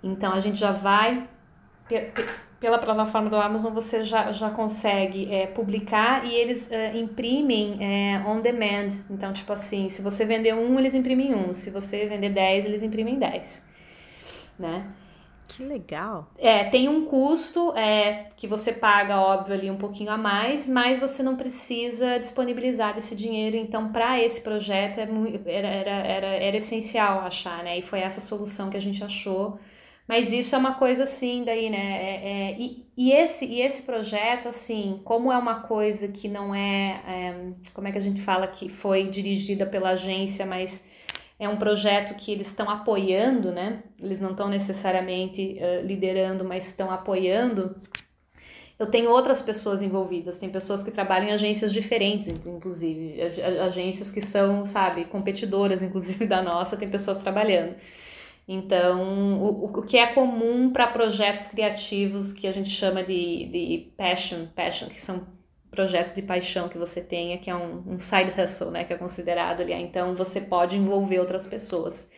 [0.00, 1.28] Então, a gente já vai
[2.66, 8.18] pela plataforma do Amazon você já, já consegue é, publicar e eles é, imprimem é,
[8.26, 8.88] on demand.
[9.08, 11.54] Então, tipo assim, se você vender um, eles imprimem um.
[11.54, 13.64] Se você vender 10, eles imprimem 10.
[14.58, 14.84] Né?
[15.46, 16.28] Que legal.
[16.36, 20.98] É, tem um custo é, que você paga, óbvio, ali um pouquinho a mais, mas
[20.98, 23.56] você não precisa disponibilizar esse dinheiro.
[23.56, 27.78] Então, para esse projeto, é muito, era, era, era, era essencial achar, né?
[27.78, 29.56] E foi essa solução que a gente achou.
[30.08, 31.78] Mas isso é uma coisa assim, daí, né?
[31.78, 36.54] É, é, e, e, esse, e esse projeto, assim, como é uma coisa que não
[36.54, 40.84] é, é Como é que a gente fala que foi dirigida pela agência, mas
[41.38, 43.82] é um projeto que eles estão apoiando, né?
[44.00, 47.76] Eles não estão necessariamente uh, liderando, mas estão apoiando.
[48.78, 53.20] Eu tenho outras pessoas envolvidas, tem pessoas que trabalham em agências diferentes, inclusive,
[53.62, 57.74] agências que são, sabe, competidoras, inclusive da nossa, tem pessoas trabalhando.
[58.48, 63.92] Então, o, o que é comum para projetos criativos que a gente chama de, de
[63.96, 65.26] passion, passion, que são
[65.70, 68.96] projeto de paixão que você tenha, que é um, um side hustle, né, que é
[68.96, 69.72] considerado ali.
[69.74, 72.08] Então você pode envolver outras pessoas.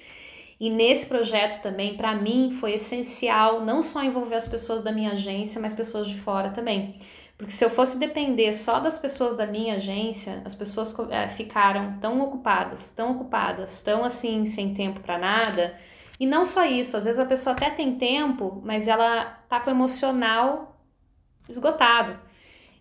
[0.61, 5.12] E nesse projeto também, para mim, foi essencial não só envolver as pessoas da minha
[5.12, 6.99] agência, mas pessoas de fora também.
[7.37, 11.99] Porque se eu fosse depender só das pessoas da minha agência, as pessoas é, ficaram
[12.01, 15.79] tão ocupadas, tão ocupadas, tão assim, sem tempo para nada.
[16.19, 19.71] E não só isso, às vezes a pessoa até tem tempo, mas ela tá com
[19.71, 20.77] o emocional
[21.49, 22.19] esgotado.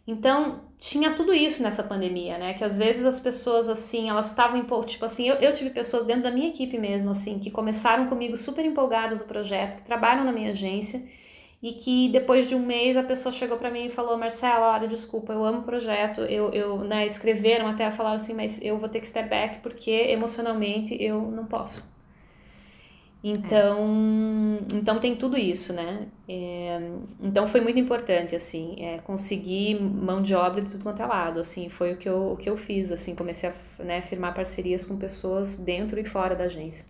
[0.08, 2.54] Então, tinha tudo isso nessa pandemia, né?
[2.54, 6.24] Que às vezes as pessoas, assim, elas estavam, tipo assim, eu, eu tive pessoas dentro
[6.24, 10.32] da minha equipe mesmo, assim, que começaram comigo super empolgadas no projeto, que trabalham na
[10.32, 11.04] minha agência,
[11.62, 14.88] e que depois de um mês a pessoa chegou para mim e falou, Marcela, olha,
[14.88, 18.88] desculpa, eu amo o projeto, eu, eu, né, escreveram até, falaram assim, mas eu vou
[18.88, 21.97] ter que step back porque emocionalmente eu não posso.
[23.24, 24.76] Então, é.
[24.76, 26.07] então tem tudo isso, né?
[26.30, 26.80] É,
[27.22, 31.39] então foi muito importante, assim, é, conseguir mão de obra de tudo quanto é lado,
[31.39, 34.86] assim, foi o que eu, o que eu fiz, assim, comecei a né, firmar parcerias
[34.86, 36.86] com pessoas dentro e fora da agência.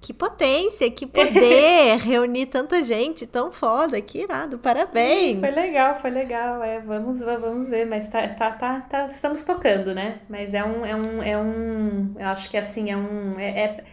[0.00, 5.38] Que potência, que poder reunir tanta gente tão foda, que irado, parabéns!
[5.38, 9.94] Foi legal, foi legal, é, vamos, vamos ver, mas tá, tá, tá, tá, estamos tocando,
[9.94, 10.20] né?
[10.28, 13.84] Mas é um, é um, é um, eu acho que assim, é um, é, é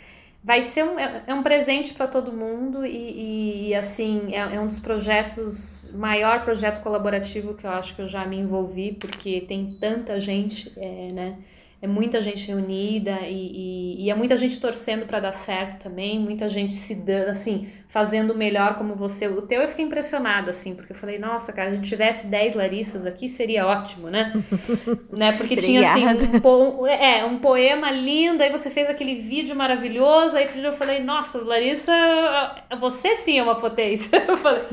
[0.44, 4.60] vai ser um, é, é um presente para todo mundo e, e assim, é, é,
[4.60, 9.42] um dos projetos, maior projeto colaborativo que eu acho que eu já me envolvi, porque
[9.42, 11.38] tem tanta gente, é, né?
[11.82, 16.20] é muita gente reunida e, e, e é muita gente torcendo para dar certo também,
[16.20, 19.28] muita gente se dando, assim, fazendo melhor como você.
[19.28, 22.54] O teu eu fiquei impressionada, assim, porque eu falei, nossa, cara, a gente tivesse 10
[22.54, 24.32] Larissas aqui, seria ótimo, né?
[25.12, 25.32] né?
[25.32, 30.38] Porque tinha, assim, um, po é, um poema lindo, aí você fez aquele vídeo maravilhoso,
[30.38, 31.92] aí eu falei, nossa, Larissa,
[32.80, 34.24] você sim é uma potência.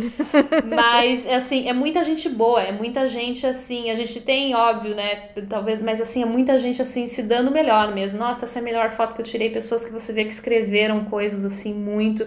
[0.77, 5.31] Mas, assim, é muita gente boa, é muita gente, assim, a gente tem, óbvio, né,
[5.49, 8.19] talvez, mas, assim, é muita gente, assim, se dando melhor mesmo.
[8.19, 9.49] Nossa, essa é a melhor foto que eu tirei.
[9.49, 12.27] Pessoas que você vê que escreveram coisas assim muito.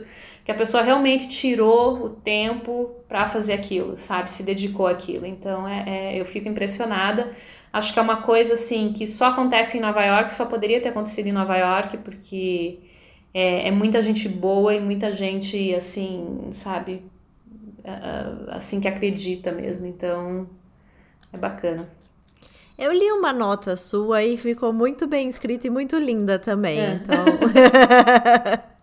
[0.49, 4.31] Que a pessoa realmente tirou o tempo para fazer aquilo, sabe?
[4.31, 5.27] Se dedicou àquilo.
[5.27, 5.83] Então é,
[6.15, 7.29] é, eu fico impressionada.
[7.71, 10.89] Acho que é uma coisa assim que só acontece em Nova York, só poderia ter
[10.89, 12.79] acontecido em Nova York, porque
[13.31, 17.03] é, é muita gente boa e muita gente assim, sabe?
[17.83, 19.85] É, é, assim que acredita mesmo.
[19.85, 20.49] Então
[21.31, 21.87] é bacana.
[22.75, 26.79] Eu li uma nota sua e ficou muito bem escrita e muito linda também.
[26.79, 26.93] É.
[26.93, 27.23] Então.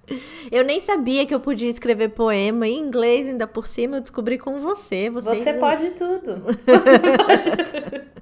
[0.50, 4.38] eu nem sabia que eu podia escrever poema em inglês, ainda por cima eu descobri
[4.38, 5.10] com você.
[5.10, 6.42] Você, você pode tudo.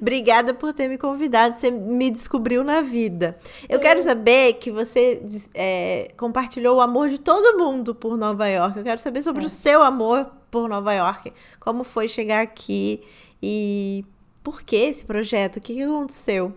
[0.00, 3.38] Obrigada por ter me convidado, você me descobriu na vida.
[3.68, 3.80] Eu é.
[3.80, 5.22] quero saber que você
[5.54, 8.78] é, compartilhou o amor de todo mundo por Nova York.
[8.78, 9.46] Eu quero saber sobre é.
[9.46, 11.32] o seu amor por Nova York.
[11.58, 13.02] Como foi chegar aqui
[13.42, 14.04] e
[14.42, 15.56] por que esse projeto?
[15.56, 16.54] O que aconteceu?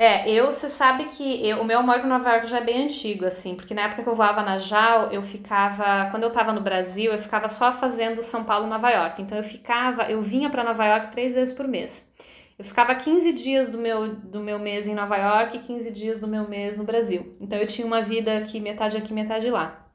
[0.00, 2.84] É, eu, você sabe que eu, o meu amor por Nova York já é bem
[2.84, 6.52] antigo, assim, porque na época que eu voava na JAL, eu ficava, quando eu tava
[6.52, 9.20] no Brasil, eu ficava só fazendo São Paulo Nova York.
[9.20, 12.08] Então eu ficava, eu vinha para Nova York três vezes por mês.
[12.56, 16.18] Eu ficava 15 dias do meu, do meu mês em Nova York e 15 dias
[16.18, 17.34] do meu mês no Brasil.
[17.40, 19.87] Então eu tinha uma vida aqui, metade aqui, metade lá.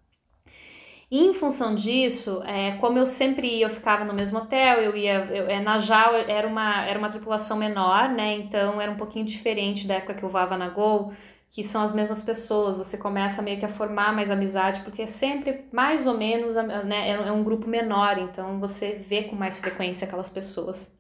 [1.14, 4.98] E em função disso, é, como eu sempre ia, eu ficava no mesmo hotel, eu
[4.98, 5.24] ia.
[5.26, 8.36] Eu, é, na JAL era uma, era uma tripulação menor, né?
[8.38, 11.14] Então era um pouquinho diferente da época que eu voava na Gol,
[11.52, 12.78] que são as mesmas pessoas.
[12.78, 17.12] Você começa meio que a formar mais amizade, porque é sempre mais ou menos né,
[17.12, 20.98] é um grupo menor, então você vê com mais frequência aquelas pessoas.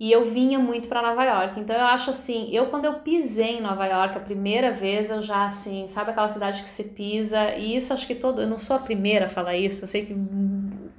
[0.00, 1.58] E eu vinha muito para Nova York.
[1.58, 5.20] Então eu acho assim, eu quando eu pisei em Nova York a primeira vez, eu
[5.20, 7.54] já assim, sabe aquela cidade que você pisa?
[7.56, 10.06] E isso acho que todo, eu não sou a primeira a falar isso, eu sei
[10.06, 10.14] que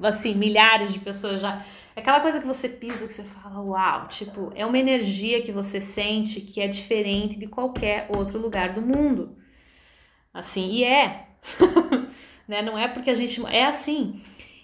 [0.04, 1.64] assim, milhares de pessoas já.
[1.95, 5.82] Aquela coisa que você pisa que você fala, uau, tipo, é uma energia que você
[5.82, 9.38] sente que é diferente de qualquer outro lugar do mundo.
[10.34, 11.28] Assim, e é.
[12.47, 12.62] né?
[12.62, 13.45] Não é porque a gente.
[13.47, 14.22] É assim.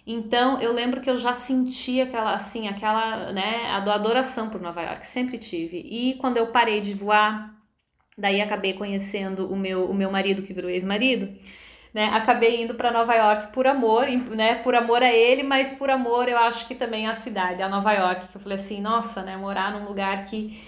[0.08, 4.82] Então, eu lembro que eu já senti aquela, assim, aquela, né, a adoração por Nova
[4.84, 5.80] York, sempre tive.
[5.80, 7.56] E quando eu parei de voar,
[8.18, 11.36] daí acabei conhecendo o meu, o meu marido, que virou ex-marido,
[11.94, 15.90] né, acabei indo para Nova York por amor, né, por amor a ele, mas por
[15.90, 19.24] amor eu acho que também a cidade, a Nova York, que eu falei assim, nossa,
[19.24, 20.62] né, morar num lugar que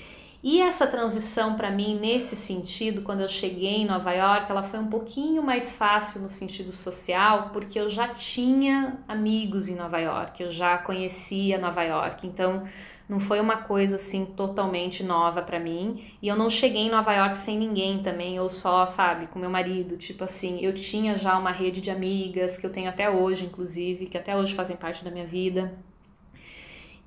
[0.43, 4.79] e essa transição para mim nesse sentido, quando eu cheguei em Nova York, ela foi
[4.79, 10.41] um pouquinho mais fácil no sentido social, porque eu já tinha amigos em Nova York,
[10.41, 12.67] eu já conhecia Nova York, então
[13.09, 16.03] não foi uma coisa assim totalmente nova para mim.
[16.21, 19.49] E eu não cheguei em Nova York sem ninguém também, ou só, sabe, com meu
[19.49, 23.45] marido, tipo assim, eu tinha já uma rede de amigas que eu tenho até hoje,
[23.45, 25.73] inclusive, que até hoje fazem parte da minha vida.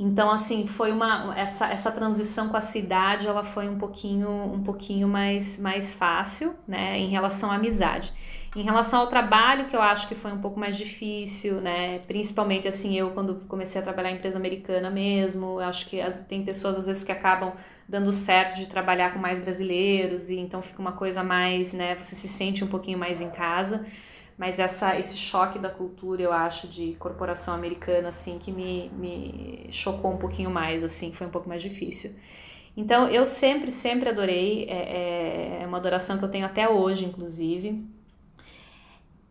[0.03, 4.63] Então, assim, foi uma essa, essa transição com a cidade, ela foi um pouquinho um
[4.65, 8.11] pouquinho mais mais fácil, né, em relação à amizade.
[8.57, 12.67] Em relação ao trabalho, que eu acho que foi um pouco mais difícil, né, principalmente
[12.67, 16.79] assim, eu quando comecei a trabalhar em empresa americana mesmo, acho que as, tem pessoas
[16.79, 17.53] às vezes que acabam
[17.87, 22.17] dando certo de trabalhar com mais brasileiros e então fica uma coisa mais, né, você
[22.17, 23.85] se sente um pouquinho mais em casa
[24.41, 29.69] mas essa, esse choque da cultura, eu acho, de corporação americana, assim, que me, me
[29.71, 32.19] chocou um pouquinho mais, assim, foi um pouco mais difícil.
[32.77, 37.85] Então, eu sempre, sempre adorei, é, é uma adoração que eu tenho até hoje, inclusive.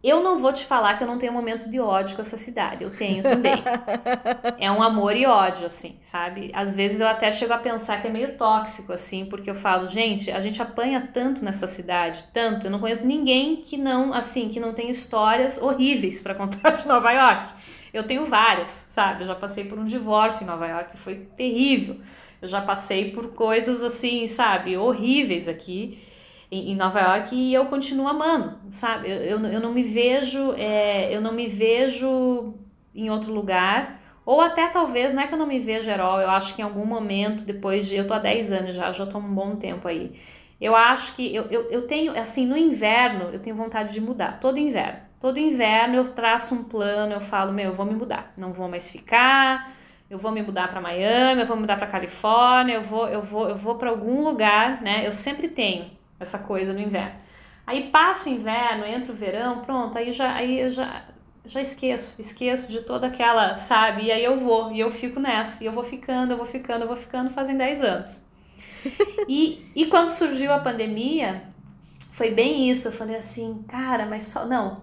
[0.02, 2.86] Eu não vou te falar que eu não tenho momentos de ódio com essa cidade.
[2.86, 3.52] Eu tenho também.
[4.58, 6.52] é um amor e ódio, assim, sabe?
[6.54, 9.90] Às vezes eu até chego a pensar que é meio tóxico, assim, porque eu falo,
[9.90, 12.68] gente, a gente apanha tanto nessa cidade, tanto.
[12.68, 16.88] Eu não conheço ninguém que não, assim, que não tem histórias horríveis para contar de
[16.88, 17.52] Nova York.
[17.94, 19.24] Eu tenho várias, sabe?
[19.24, 21.98] Eu já passei por um divórcio em Nova York, foi terrível.
[22.42, 26.00] Eu já passei por coisas assim, sabe, horríveis aqui
[26.52, 29.10] em, Nova York e eu continuo amando, sabe?
[29.10, 32.54] Eu, eu, eu não me vejo, é, eu não me vejo
[32.94, 34.00] em outro lugar.
[34.26, 36.66] Ou até talvez, não é que eu não me vejo herói, eu acho que em
[36.66, 37.96] algum momento, depois de.
[37.96, 40.20] Eu tô há 10 anos já, já tô um bom tempo aí.
[40.62, 44.40] Eu acho que eu, eu, eu tenho, assim, no inverno, eu tenho vontade de mudar,
[44.40, 45.00] todo inverno.
[45.22, 48.70] Todo inverno eu traço um plano, eu falo, meu, eu vou me mudar, não vou
[48.70, 49.74] mais ficar,
[50.10, 53.22] eu vou me mudar para Miami, eu vou me mudar para Califórnia, eu vou, eu
[53.22, 55.06] vou, eu vou para algum lugar, né?
[55.06, 57.20] Eu sempre tenho essa coisa no inverno.
[57.66, 61.04] Aí passa o inverno, entra o verão, pronto, aí já aí eu já
[61.46, 64.04] já esqueço, esqueço de toda aquela, sabe?
[64.06, 66.84] E aí eu vou, e eu fico nessa, e eu vou ficando, eu vou ficando,
[66.84, 68.26] eu vou ficando, fazem 10 anos.
[69.28, 71.44] e, e quando surgiu a pandemia,
[72.12, 74.82] foi bem isso, eu falei assim, cara, mas só, não,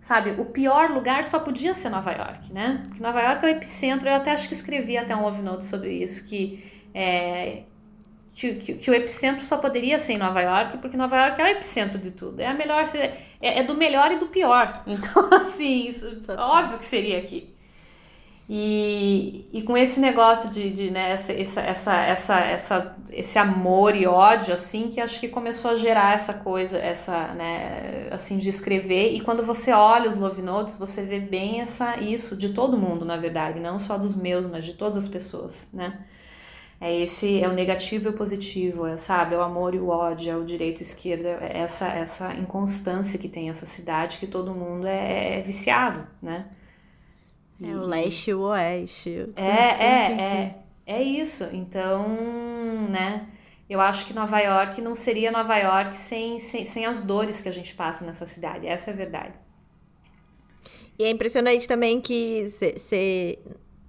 [0.00, 2.82] sabe, o pior lugar só podia ser Nova York, né?
[2.86, 5.64] Porque Nova York é o epicentro, eu até acho que escrevi até um love note
[5.64, 6.62] sobre isso, que
[6.94, 7.64] é,
[8.34, 11.44] que, que, que, o epicentro só poderia ser em Nova York, porque Nova York é
[11.44, 12.40] o epicentro de tudo.
[12.40, 14.82] É a melhor, é, é do melhor e do pior.
[14.86, 17.54] Então, assim, isso óbvio que seria aqui.
[18.48, 23.96] E, e com esse negócio de, de né, essa, essa, essa, essa, essa, esse amor
[23.96, 28.48] e ódio, assim, que acho que começou a gerar essa coisa, essa, né, assim, de
[28.50, 29.14] escrever.
[29.14, 33.04] E quando você olha os love notes, você vê bem essa, isso de todo mundo,
[33.04, 36.00] na verdade, não só dos meus, mas de todas as pessoas, né?
[36.84, 39.34] É esse é o negativo e o positivo, é, sabe?
[39.34, 43.18] É o amor e o ódio, é o direito e esquerda, é essa essa inconstância
[43.18, 46.46] que tem essa cidade que todo mundo é, é viciado, né?
[47.62, 49.32] É o leste e o oeste.
[49.34, 51.48] É, é, é, é isso.
[51.54, 52.06] Então,
[52.90, 53.28] né?
[53.66, 57.48] Eu acho que Nova York não seria Nova York sem, sem, sem as dores que
[57.48, 58.66] a gente passa nessa cidade.
[58.66, 59.32] Essa é a verdade.
[60.98, 63.38] E é impressionante também que você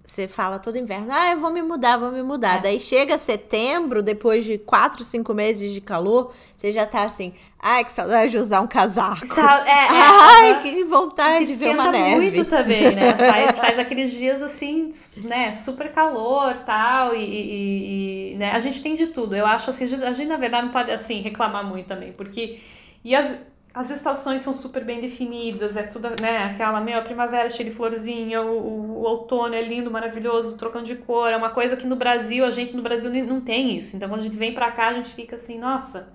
[0.05, 2.57] você fala todo inverno, ah, eu vou me mudar, vou me mudar.
[2.57, 2.61] É.
[2.61, 7.83] Daí chega setembro, depois de quatro, cinco meses de calor, você já tá assim, ai,
[7.83, 9.25] que saudade de usar um casaco.
[9.25, 12.15] Sal é, é, ai, que vontade de ver uma neve.
[12.15, 13.15] muito também, né?
[13.17, 18.83] Faz, faz aqueles dias assim, né, super calor tal, e, e, e, né, a gente
[18.83, 19.35] tem de tudo.
[19.35, 22.59] Eu acho assim, a gente na verdade não pode assim reclamar muito também, porque
[23.03, 23.35] e as,
[23.75, 27.75] as estações são super bem definidas, é tudo, né, aquela, meu, a primavera cheia de
[27.75, 31.85] florzinha, o, o, o, outono é lindo, maravilhoso, trocando de cor, é uma coisa que
[31.85, 34.71] no Brasil, a gente no Brasil não tem isso, então quando a gente vem pra
[34.71, 36.07] cá, a gente fica assim, nossa,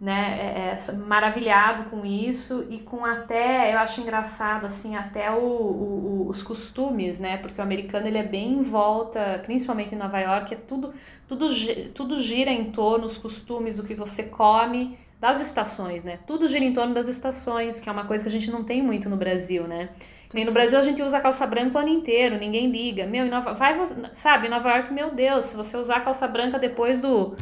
[0.00, 2.66] né, é, é, maravilhado com isso.
[2.70, 7.62] E com até, eu acho engraçado, assim, até o, o, os costumes, né, porque o
[7.62, 10.94] americano, ele é bem em volta, principalmente em Nova York, é tudo,
[11.28, 11.46] tudo,
[11.94, 16.18] tudo gira em torno, os costumes, o que você come, das estações, né?
[16.26, 18.82] Tudo gira em torno das estações, que é uma coisa que a gente não tem
[18.82, 19.90] muito no Brasil, né?
[20.32, 23.06] Nem no Brasil a gente usa calça branca o ano inteiro, ninguém liga.
[23.06, 23.76] Meu, em Nova, vai,
[24.14, 27.36] sabe, em Nova York, meu Deus, se você usar calça branca depois do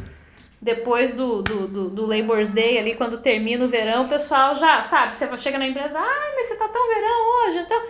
[0.61, 4.81] depois do, do, do, do Labor's Day, ali, quando termina o verão, o pessoal já,
[4.81, 7.81] sabe, você chega na empresa, ai, mas você tá tão verão hoje, então...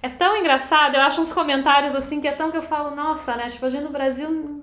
[0.00, 3.34] É tão engraçado, eu acho uns comentários assim que é tão que eu falo, nossa,
[3.34, 3.48] né?
[3.50, 4.57] Tipo, a gente no Brasil,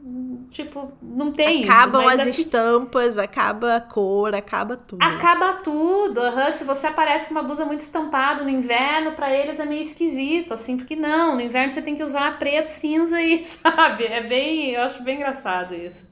[0.55, 2.09] tipo, não tem Acabam isso.
[2.09, 5.03] Acabam as estampas, acaba a cor, acaba tudo.
[5.03, 6.21] Acaba tudo.
[6.21, 6.51] Uhum.
[6.51, 10.53] Se você aparece com uma blusa muito estampada no inverno, para eles é meio esquisito,
[10.53, 14.05] assim, porque não, no inverno você tem que usar preto, cinza e, sabe?
[14.05, 16.07] É bem, eu acho bem engraçado isso.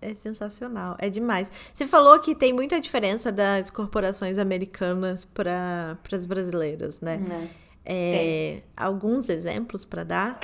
[0.00, 1.50] É sensacional, é demais.
[1.74, 7.20] Você falou que tem muita diferença das corporações americanas para as brasileiras, né?
[7.30, 7.62] É.
[7.84, 10.38] É, alguns exemplos para dar?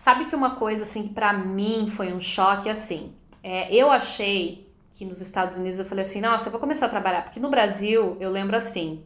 [0.00, 4.66] Sabe que uma coisa assim que para mim foi um choque assim, é, eu achei
[4.94, 7.50] que nos Estados Unidos eu falei assim, nossa, eu vou começar a trabalhar porque no
[7.50, 9.04] Brasil eu lembro assim,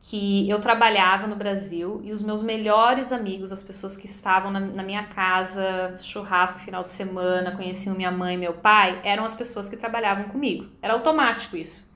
[0.00, 4.60] que eu trabalhava no Brasil e os meus melhores amigos, as pessoas que estavam na,
[4.60, 9.34] na, minha casa, churrasco final de semana, conheciam minha mãe e meu pai, eram as
[9.34, 10.70] pessoas que trabalhavam comigo.
[10.80, 11.89] Era automático isso.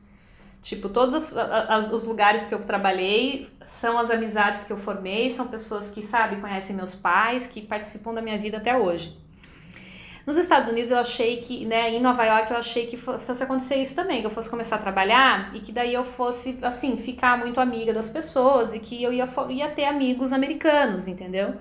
[0.64, 5.28] Tipo, todos as, as, os lugares que eu trabalhei são as amizades que eu formei,
[5.28, 9.14] são pessoas que, sabe, conhecem meus pais, que participam da minha vida até hoje.
[10.26, 13.76] Nos Estados Unidos eu achei que, né, em Nova York eu achei que fosse acontecer
[13.76, 17.36] isso também, que eu fosse começar a trabalhar e que daí eu fosse, assim, ficar
[17.36, 21.56] muito amiga das pessoas e que eu ia, ia ter amigos americanos, entendeu?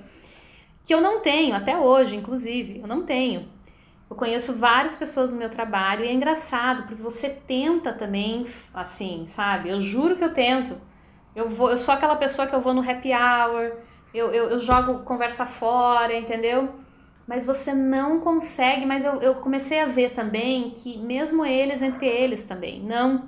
[0.82, 3.50] Que eu não tenho, até hoje, inclusive, eu não tenho.
[4.14, 9.26] Eu conheço várias pessoas no meu trabalho e é engraçado, porque você tenta também, assim,
[9.26, 9.70] sabe?
[9.70, 10.78] Eu juro que eu tento.
[11.36, 13.72] Eu, vou, eu sou aquela pessoa que eu vou no happy hour,
[14.14, 16.70] eu, eu, eu jogo conversa fora, entendeu?
[17.26, 18.86] mas você não consegue.
[18.86, 23.24] Mas eu, eu comecei a ver também que, mesmo eles, entre eles também, não.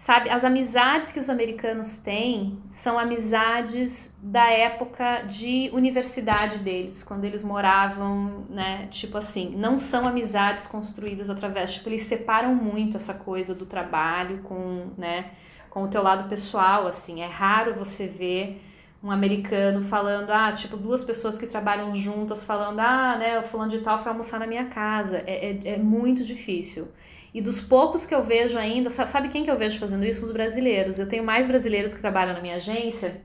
[0.00, 7.26] Sabe, as amizades que os americanos têm são amizades da época de universidade deles, quando
[7.26, 8.88] eles moravam, né?
[8.90, 14.38] Tipo assim, não são amizades construídas através, tipo, eles separam muito essa coisa do trabalho
[14.38, 15.32] com, né,
[15.68, 17.20] com o teu lado pessoal, assim.
[17.20, 18.58] É raro você ver
[19.02, 23.70] um americano falando, ah, tipo, duas pessoas que trabalham juntas falando, ah, né, o fulano
[23.70, 25.18] de tal foi almoçar na minha casa.
[25.26, 26.88] É, é, é muito difícil.
[27.32, 30.24] E dos poucos que eu vejo ainda, sabe quem que eu vejo fazendo isso?
[30.24, 30.98] Os brasileiros.
[30.98, 33.22] Eu tenho mais brasileiros que trabalham na minha agência.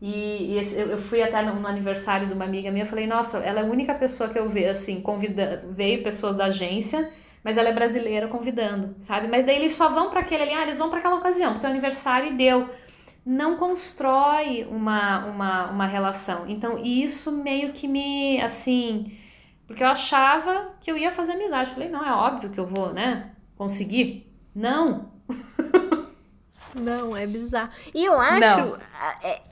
[0.00, 3.38] E, e eu fui até no, no, aniversário de uma amiga minha, eu falei, nossa,
[3.38, 7.12] ela é a única pessoa que eu vejo, assim, convida, veio pessoas da agência,
[7.44, 9.28] mas ela é brasileira convidando, sabe?
[9.28, 11.66] Mas daí eles só vão para aquele ali, ah, eles vão para aquela ocasião, porque
[11.66, 12.70] é o aniversário e deu
[13.24, 16.48] não constrói uma, uma, uma relação.
[16.48, 19.16] Então, isso meio que me, assim,
[19.66, 21.70] porque eu achava que eu ia fazer amizade.
[21.70, 23.30] Falei, não, é óbvio que eu vou, né?
[23.60, 24.26] Conseguir.
[24.54, 25.10] Não.
[26.74, 27.70] não, é bizarro.
[27.94, 28.78] E eu acho.
[29.22, 29.42] É,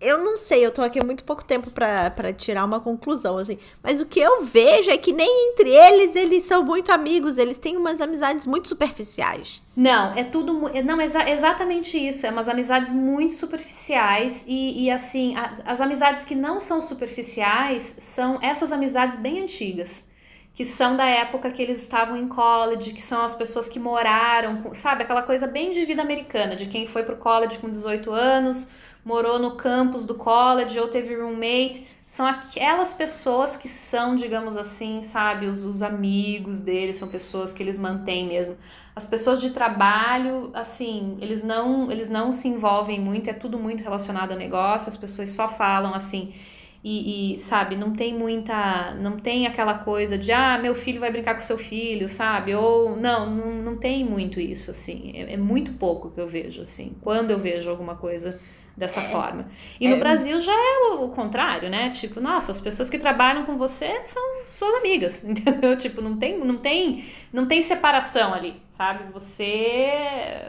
[0.00, 3.58] eu não sei, eu tô aqui há muito pouco tempo para tirar uma conclusão, assim.
[3.82, 7.58] Mas o que eu vejo é que nem entre eles eles são muito amigos, eles
[7.58, 9.62] têm umas amizades muito superficiais.
[9.76, 10.72] Não, é tudo.
[10.82, 12.26] Não, é exa exatamente isso.
[12.26, 14.42] É umas amizades muito superficiais.
[14.48, 20.08] E, e assim, a, as amizades que não são superficiais são essas amizades bem antigas.
[20.54, 24.74] Que são da época que eles estavam em college, que são as pessoas que moraram,
[24.74, 25.04] sabe?
[25.04, 28.68] Aquela coisa bem de vida americana, de quem foi pro college com 18 anos
[29.04, 35.00] morou no campus do college ou teve roommate, são aquelas pessoas que são, digamos assim,
[35.00, 38.56] sabe, os, os amigos deles, são pessoas que eles mantêm mesmo.
[38.94, 43.82] As pessoas de trabalho, assim, eles não, eles não se envolvem muito, é tudo muito
[43.82, 46.34] relacionado a negócio, as pessoas só falam assim.
[46.82, 48.94] E, e, sabe, não tem muita.
[48.94, 52.54] Não tem aquela coisa de, ah, meu filho vai brincar com seu filho, sabe?
[52.54, 55.12] Ou, não, não, não tem muito isso, assim.
[55.14, 56.96] É, é muito pouco que eu vejo, assim.
[57.02, 58.40] Quando eu vejo alguma coisa
[58.80, 59.46] dessa é, forma.
[59.78, 61.90] E é, no Brasil já é o, o, contrário, né?
[61.90, 65.76] Tipo, nossa, as pessoas que trabalham com você são suas amigas, entendeu?
[65.76, 69.12] Tipo, não tem, não tem, não tem separação ali, sabe?
[69.12, 69.92] Você,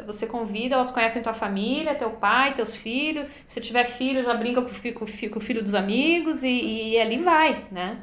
[0.05, 3.29] você convida, elas conhecem tua família, teu pai, teus filhos.
[3.45, 7.17] Se tiver filho, já brinca com, com, com o filho dos amigos e, e ali
[7.17, 7.97] vai, né?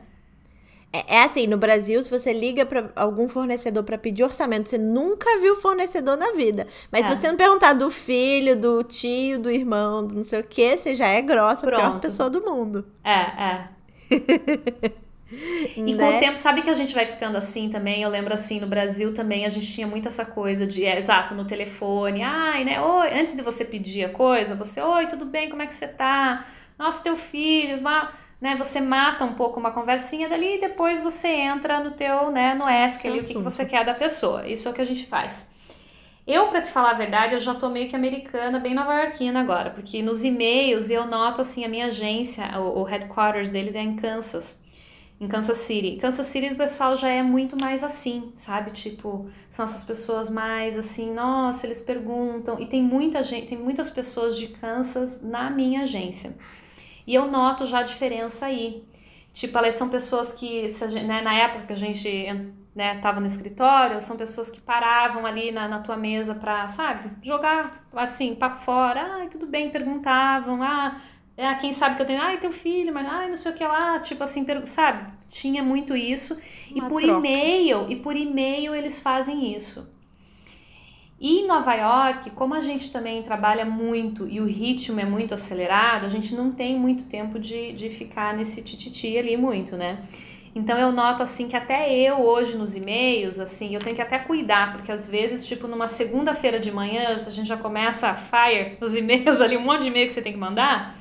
[0.92, 4.78] É, é, assim, no Brasil, se você liga para algum fornecedor para pedir orçamento, você
[4.78, 6.66] nunca viu fornecedor na vida.
[6.90, 7.10] Mas é.
[7.10, 10.76] se você não perguntar do filho, do tio, do irmão, do não sei o que,
[10.76, 11.80] você já é grossa, Pronto.
[11.80, 12.86] a pior pessoa do mundo.
[13.04, 13.68] É, é.
[15.76, 16.10] e né?
[16.10, 18.02] com o tempo, sabe que a gente vai ficando assim também?
[18.02, 21.34] Eu lembro assim, no Brasil também a gente tinha muito essa coisa de, é, exato,
[21.34, 22.80] no telefone, ai, né?
[22.80, 25.86] Oi, antes de você pedir a coisa, você, oi, tudo bem, como é que você
[25.86, 26.46] tá?
[26.78, 28.10] Nossa, teu filho, vá
[28.40, 32.54] né, você mata um pouco uma conversinha dali e depois você entra no teu, né,
[32.54, 34.46] no ESC ali, o que, que você quer da pessoa.
[34.46, 35.48] Isso é o que a gente faz.
[36.26, 39.70] Eu, para te falar a verdade, eu já tô meio que americana, bem nova-iorquina agora,
[39.70, 43.96] porque nos e-mails eu noto assim a minha agência, o, o headquarters dele é em
[43.96, 44.58] Kansas
[45.20, 45.96] em Kansas City.
[45.96, 48.70] Kansas City o pessoal já é muito mais assim, sabe?
[48.70, 52.58] Tipo, são essas pessoas mais assim, nossa, eles perguntam.
[52.60, 56.36] E tem muita gente, tem muitas pessoas de Kansas na minha agência.
[57.08, 58.84] E eu noto já a diferença aí.
[59.32, 60.66] Tipo, elas são pessoas que,
[61.06, 65.50] né, na época que a gente né, tava no escritório, são pessoas que paravam ali
[65.50, 69.00] na, na tua mesa pra, sabe, jogar assim, papo fora.
[69.00, 70.62] Ah, tudo bem, perguntavam.
[70.62, 71.00] Ah,
[71.34, 73.64] é, quem sabe que eu tenho, ai, teu filho, mas ai, não sei o que
[73.64, 75.10] lá, tipo assim, sabe?
[75.30, 76.38] Tinha muito isso.
[76.70, 79.90] Uma e por e-mail, e por e-mail eles fazem isso.
[81.20, 85.34] E em Nova York, como a gente também trabalha muito e o ritmo é muito
[85.34, 90.00] acelerado, a gente não tem muito tempo de, de ficar nesse tititi ali muito, né?
[90.54, 94.18] Então eu noto assim que até eu hoje nos e-mails, assim, eu tenho que até
[94.18, 98.76] cuidar, porque às vezes, tipo, numa segunda-feira de manhã, a gente já começa a fire
[98.80, 100.94] nos e-mails ali, um monte de e-mail que você tem que mandar.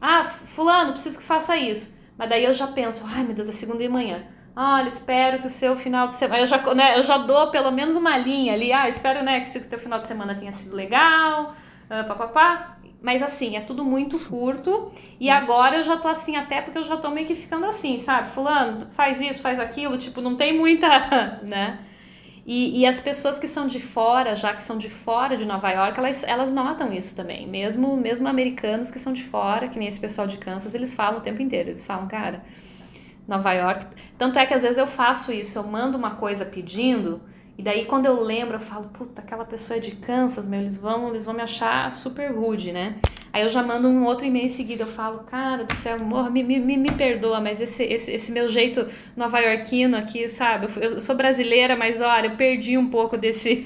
[0.00, 1.96] Ah, fulano, preciso que faça isso.
[2.16, 4.22] Mas daí eu já penso, ai meu Deus, é segunda de manhã.
[4.58, 6.40] Olha, espero que o seu final de semana.
[6.40, 8.72] Eu já, né, eu já dou pelo menos uma linha ali.
[8.72, 11.54] Ah, espero né, que o teu final de semana tenha sido legal.
[11.90, 12.78] Uh, papapá.
[13.02, 14.90] Mas assim, é tudo muito curto.
[15.20, 17.98] E agora eu já tô assim, até porque eu já tô meio que ficando assim,
[17.98, 18.30] sabe?
[18.30, 19.98] Fulano, faz isso, faz aquilo.
[19.98, 20.88] Tipo, não tem muita.
[21.44, 21.78] né?
[22.46, 25.68] E, e as pessoas que são de fora, já que são de fora de Nova
[25.70, 27.46] York, elas, elas notam isso também.
[27.46, 31.18] Mesmo, mesmo americanos que são de fora, que nem esse pessoal de Kansas, eles falam
[31.18, 31.68] o tempo inteiro.
[31.68, 32.42] Eles falam, cara,
[33.26, 33.86] Nova York.
[34.16, 37.20] Tanto é que às vezes eu faço isso, eu mando uma coisa pedindo.
[37.58, 40.76] E daí quando eu lembro, eu falo, puta, aquela pessoa é de Kansas, meu, eles
[40.76, 42.96] vão, eles vão me achar super rude, né?
[43.36, 46.30] Aí eu já mando um outro e-mail em seguida, eu falo, cara do céu, morra,
[46.30, 50.68] me, me, me perdoa, mas esse, esse, esse meu jeito nova-iorquino aqui, sabe?
[50.76, 53.62] Eu, eu, sou brasileira, mas olha, eu perdi um pouco desse.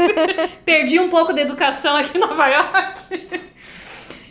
[0.66, 3.46] perdi um pouco da educação aqui em Nova York.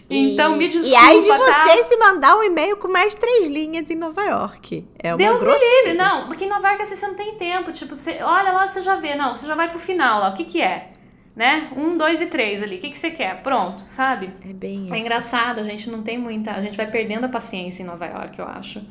[0.09, 1.83] Então, me desculpa, E aí de você tá?
[1.83, 4.87] se mandar um e-mail com mais três linhas em Nova York.
[4.99, 5.93] É uma Deus me livre.
[5.95, 7.71] Não, porque em Nova York assim, você não tem tempo.
[7.71, 9.15] Tipo, você olha lá, você já vê.
[9.15, 10.29] Não, você já vai pro final lá.
[10.29, 10.91] O que que é?
[11.35, 11.69] né?
[11.75, 12.77] Um, dois e três ali.
[12.77, 13.41] O que, que você quer?
[13.43, 14.31] Pronto, sabe?
[14.47, 14.93] É bem é isso.
[14.95, 16.51] É engraçado, a gente não tem muita.
[16.51, 18.81] A gente vai perdendo a paciência em Nova York, eu acho.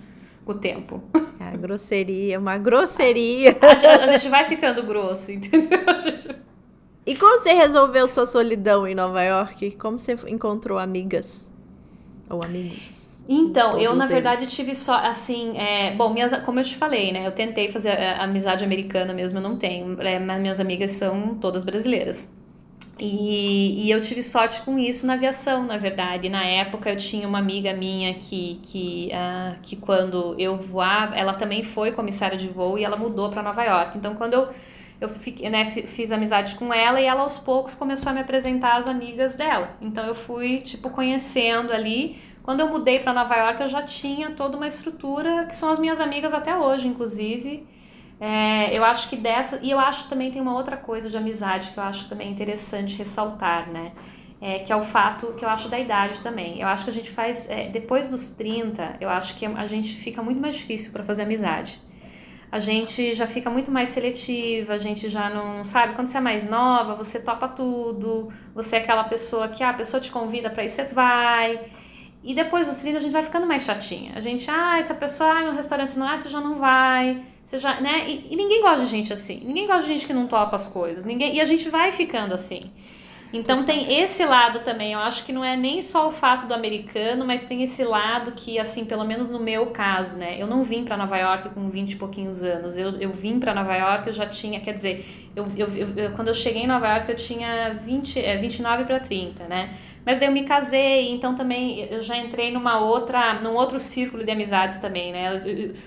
[0.44, 1.02] Com o tempo.
[1.40, 3.56] É, grosseria, uma grosseria.
[3.62, 5.80] A gente, a gente vai ficando grosso, entendeu?
[5.98, 6.36] Gente...
[7.06, 9.72] E como você resolveu sua solidão em Nova York?
[9.72, 11.44] Como você encontrou amigas?
[12.30, 13.04] Ou amigos?
[13.28, 14.54] Então, eu na verdade eles.
[14.54, 18.18] tive só, assim, é, bom, minhas, como eu te falei, né, eu tentei fazer a,
[18.18, 22.28] a amizade americana mesmo, eu não tenho, é, mas minhas amigas são todas brasileiras.
[23.00, 26.28] E, e eu tive sorte com isso na aviação, na verdade.
[26.28, 31.34] Na época eu tinha uma amiga minha que, que, uh, que quando eu voava, ela
[31.34, 33.98] também foi comissária de voo e ela mudou para Nova York.
[33.98, 34.48] Então, quando eu
[35.04, 38.76] eu fiquei, né, fiz amizade com ela e ela aos poucos começou a me apresentar
[38.76, 39.76] as amigas dela.
[39.80, 44.30] Então eu fui tipo conhecendo ali quando eu mudei para Nova York, eu já tinha
[44.32, 47.66] toda uma estrutura que são as minhas amigas até hoje, inclusive.
[48.20, 49.58] É, eu acho que dessa.
[49.62, 52.96] E eu acho também tem uma outra coisa de amizade que eu acho também interessante
[52.96, 53.92] ressaltar, né?
[54.42, 56.60] É, que é o fato que eu acho da idade também.
[56.60, 57.48] Eu acho que a gente faz.
[57.48, 61.22] É, depois dos 30, eu acho que a gente fica muito mais difícil para fazer
[61.22, 61.80] amizade.
[62.54, 65.64] A gente já fica muito mais seletiva, a gente já não.
[65.64, 69.70] Sabe, quando você é mais nova, você topa tudo, você é aquela pessoa que ah,
[69.70, 71.60] a pessoa te convida para ir, você vai.
[72.22, 74.12] E depois dos 30 a gente vai ficando mais chatinha.
[74.14, 77.24] A gente, ah, essa pessoa ah, no restaurante não, ah, você já não vai.
[77.44, 78.08] Você já, né?
[78.08, 79.40] E, e, ninguém gosta de gente assim.
[79.44, 81.04] Ninguém gosta de gente que não topa as coisas.
[81.04, 82.70] Ninguém, e a gente vai ficando assim.
[83.32, 84.92] Então tem esse lado também.
[84.92, 88.32] Eu acho que não é nem só o fato do americano, mas tem esse lado
[88.32, 90.36] que, assim, pelo menos no meu caso, né?
[90.40, 92.76] Eu não vim para Nova York com 20 e pouquinhos anos.
[92.78, 96.28] Eu, eu vim para Nova York, eu já tinha, quer dizer, eu, eu, eu, quando
[96.28, 99.78] eu cheguei em Nova York eu tinha 20, é, 29 para 30, né?
[100.04, 104.22] Mas daí eu me casei, então também eu já entrei numa outra, num outro círculo
[104.22, 105.32] de amizades também, né?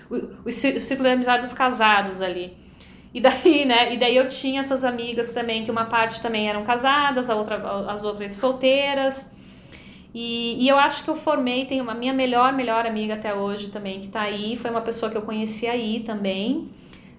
[0.09, 2.57] O, o, o círculo de amizades dos casados ali.
[3.13, 3.93] E daí, né?
[3.93, 7.57] E daí eu tinha essas amigas também, que uma parte também eram casadas, a outra,
[7.91, 9.29] as outras solteiras.
[10.13, 13.69] E, e eu acho que eu formei, tenho uma minha melhor, melhor amiga até hoje
[13.69, 14.55] também, que tá aí.
[14.55, 16.69] Foi uma pessoa que eu conheci aí também.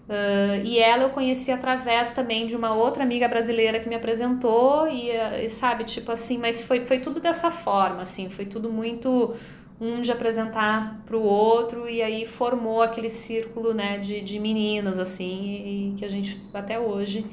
[0.09, 4.89] Uh, e ela eu conheci através também de uma outra amiga brasileira que me apresentou
[4.89, 9.37] e, e, sabe, tipo assim, mas foi, foi tudo dessa forma, assim, foi tudo muito
[9.81, 14.99] um de apresentar para o outro e aí formou aquele círculo né de, de meninas
[14.99, 17.25] assim e, que a gente até hoje.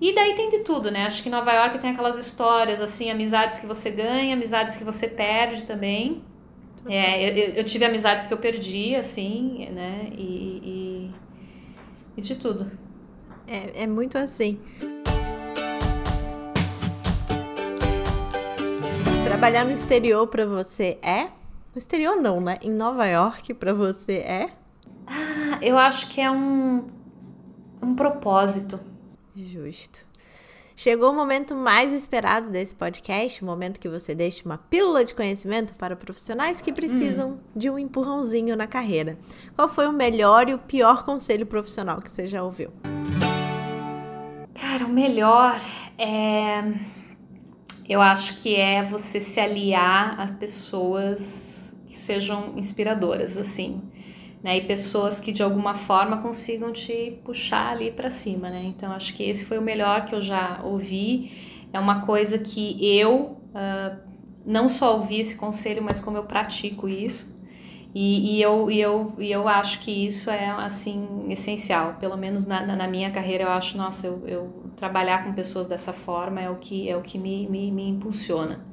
[0.00, 1.04] E daí tem de tudo né?
[1.04, 5.08] Acho que Nova York tem aquelas histórias assim amizades que você ganha amizades que você
[5.08, 6.22] perde também.
[6.86, 10.08] É, eu, eu tive amizades que eu perdi assim né?
[10.16, 11.10] E, e,
[12.16, 12.70] e de tudo.
[13.46, 14.58] É, é muito assim.
[19.24, 21.37] Trabalhar no exterior para você é
[21.78, 22.58] no exterior não, né?
[22.60, 24.48] Em Nova York para você é?
[25.06, 26.84] Ah, eu acho que é um
[27.80, 28.80] um propósito.
[29.36, 30.04] Justo.
[30.74, 35.14] Chegou o momento mais esperado desse podcast, o momento que você deixa uma pílula de
[35.14, 37.38] conhecimento para profissionais que precisam hum.
[37.54, 39.16] de um empurrãozinho na carreira.
[39.54, 42.72] Qual foi o melhor e o pior conselho profissional que você já ouviu?
[44.60, 45.60] Cara, o melhor
[45.96, 46.72] é.
[47.88, 53.82] Eu acho que é você se aliar a pessoas que sejam inspiradoras, assim
[54.42, 54.58] né?
[54.58, 58.62] E pessoas que de alguma forma consigam te puxar ali para cima, né?
[58.64, 61.32] Então acho que esse foi o melhor que eu já ouvi.
[61.72, 63.98] É uma coisa que eu uh,
[64.46, 67.36] não só ouvi esse conselho, mas como eu pratico isso.
[67.94, 71.96] E, e, eu, e, eu, e eu acho que isso é, assim, essencial.
[71.98, 75.92] Pelo menos na, na minha carreira, eu acho, nossa, eu, eu trabalhar com pessoas dessa
[75.92, 78.64] forma é o que, é o que me, me, me impulsiona.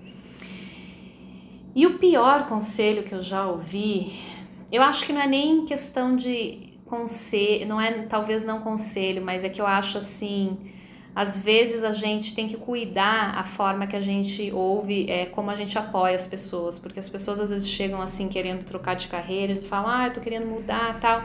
[1.75, 4.13] E o pior conselho que eu já ouvi
[4.71, 9.43] eu acho que não é nem questão de conselho, não é talvez não conselho, mas
[9.43, 10.57] é que eu acho assim,
[11.15, 15.49] às vezes a gente tem que cuidar a forma que a gente ouve, é, como
[15.49, 19.07] a gente apoia as pessoas, porque as pessoas às vezes chegam assim querendo trocar de
[19.07, 21.23] carreira, e falam, ah, eu tô querendo mudar tal.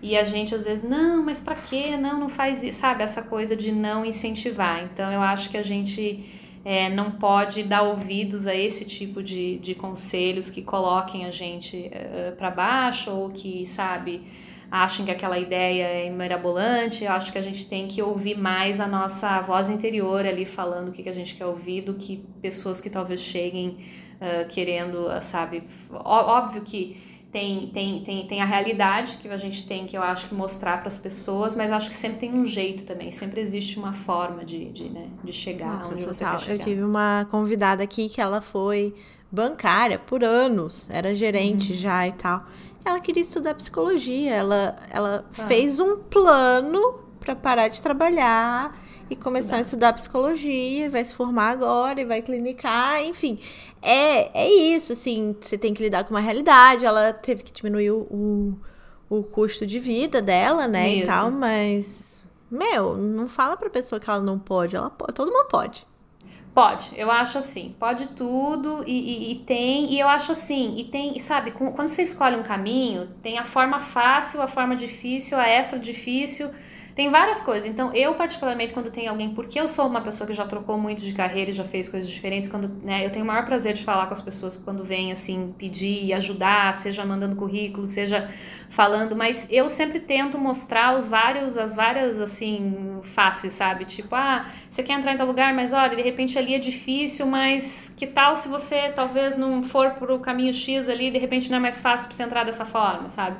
[0.00, 1.96] E a gente às vezes, não, mas para quê?
[1.96, 3.02] Não, não faz isso, sabe?
[3.02, 4.84] Essa coisa de não incentivar.
[4.84, 6.24] Então eu acho que a gente
[6.68, 11.88] é, não pode dar ouvidos a esse tipo de, de conselhos que coloquem a gente
[11.90, 14.20] é, para baixo ou que, sabe,
[14.70, 17.04] achem que aquela ideia é mirabolante.
[17.04, 20.88] Eu acho que a gente tem que ouvir mais a nossa voz interior ali falando
[20.88, 23.78] o que, que a gente quer ouvir do que pessoas que talvez cheguem
[24.20, 25.62] uh, querendo, sabe.
[25.90, 30.28] Óbvio que tem, tem, tem, tem a realidade que a gente tem que eu acho
[30.28, 33.78] que mostrar para as pessoas, mas acho que sempre tem um jeito também, sempre existe
[33.78, 36.14] uma forma de, de, né, de chegar Nossa, onde total.
[36.14, 36.54] você quer chegar.
[36.54, 38.94] Eu tive uma convidada aqui que ela foi
[39.30, 41.78] bancária por anos, era gerente uhum.
[41.78, 42.46] já e tal.
[42.84, 45.46] Ela queria estudar psicologia, ela, ela ah.
[45.46, 48.74] fez um plano para parar de trabalhar
[49.10, 49.58] e começar estudar.
[49.58, 53.38] a estudar psicologia, vai se formar agora e vai clinicar, enfim.
[53.80, 56.84] É, é isso, assim, você tem que lidar com uma realidade.
[56.84, 58.58] Ela teve que diminuir o, o,
[59.18, 61.04] o custo de vida dela, né, isso.
[61.04, 65.32] e tal, mas, meu, não fala pra pessoa que ela não pode, ela pode, todo
[65.32, 65.86] mundo pode.
[66.54, 70.84] Pode, eu acho assim, pode tudo e, e, e, tem, e eu acho assim, e
[70.84, 75.38] tem, e sabe, quando você escolhe um caminho, tem a forma fácil, a forma difícil,
[75.38, 76.50] a extra difícil,
[76.98, 77.64] tem várias coisas.
[77.64, 81.00] Então, eu, particularmente, quando tem alguém, porque eu sou uma pessoa que já trocou muito
[81.00, 83.84] de carreira e já fez coisas diferentes, quando, né, eu tenho o maior prazer de
[83.84, 88.28] falar com as pessoas quando vêm, assim, pedir ajudar, seja mandando currículo, seja
[88.68, 93.84] falando, mas eu sempre tento mostrar os vários, as várias, assim, faces, sabe?
[93.84, 97.26] Tipo, ah, você quer entrar em tal lugar, mas olha, de repente ali é difícil,
[97.26, 101.58] mas que tal se você talvez não for pro caminho X ali, de repente não
[101.58, 103.36] é mais fácil para você entrar dessa forma, sabe?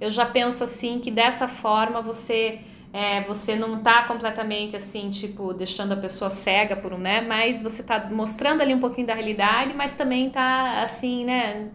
[0.00, 2.60] Eu já penso assim que dessa forma você
[2.92, 7.20] é, você não tá completamente assim, tipo, deixando a pessoa cega por um, né?
[7.20, 11.70] Mas você tá mostrando ali um pouquinho da realidade, mas também tá assim, né?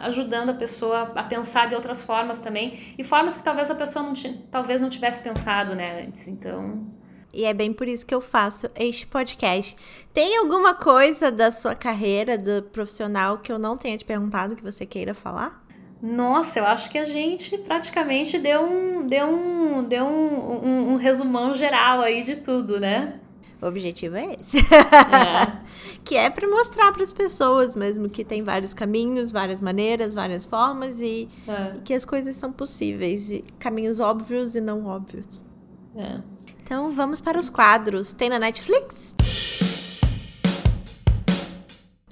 [0.00, 4.02] ajudando a pessoa a pensar de outras formas também e formas que talvez a pessoa
[4.02, 4.14] não
[4.50, 6.86] talvez não tivesse pensado né antes então
[7.36, 9.76] e é bem por isso que eu faço este podcast.
[10.10, 14.62] Tem alguma coisa da sua carreira, do profissional, que eu não tenha te perguntado que
[14.62, 15.65] você queira falar?
[16.02, 20.96] Nossa, eu acho que a gente praticamente deu um, deu um, deu um, um, um
[20.96, 23.18] resumão geral aí de tudo, né?
[23.60, 24.58] O objetivo é esse.
[24.58, 25.56] É.
[26.04, 30.44] que é para mostrar para as pessoas mesmo que tem vários caminhos, várias maneiras, várias
[30.44, 31.76] formas e, é.
[31.76, 35.42] e, que as coisas são possíveis, e caminhos óbvios e não óbvios.
[35.96, 36.20] É.
[36.62, 38.12] Então vamos para os quadros.
[38.12, 39.16] Tem na Netflix?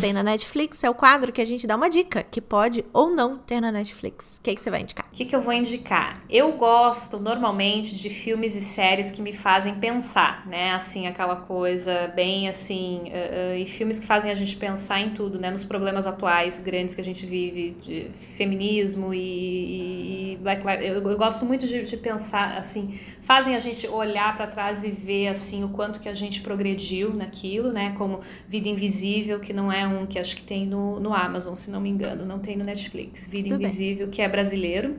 [0.04, 3.08] Tem na Netflix é o quadro que a gente dá uma dica que pode ou
[3.08, 4.36] não ter na Netflix.
[4.36, 5.06] O que, que você vai indicar?
[5.10, 6.20] O que, que eu vou indicar?
[6.28, 10.72] Eu gosto normalmente de filmes e séries que me fazem pensar, né?
[10.72, 13.04] Assim, aquela coisa bem assim.
[13.06, 15.50] Uh, uh, e filmes que fazem a gente pensar em tudo, né?
[15.50, 20.86] Nos problemas atuais grandes que a gente vive, de feminismo e, e Black Lives.
[20.86, 24.90] Eu, eu gosto muito de, de pensar, assim, fazem a gente olhar para trás e
[24.90, 27.94] ver, assim, o quanto que a gente progrediu naquilo, né?
[27.96, 31.54] Como Vida Invisível, que não é um um que acho que tem no, no Amazon,
[31.54, 33.26] se não me engano, não tem no Netflix.
[33.26, 34.14] Vida Tudo Invisível, bem.
[34.14, 34.96] que é brasileiro.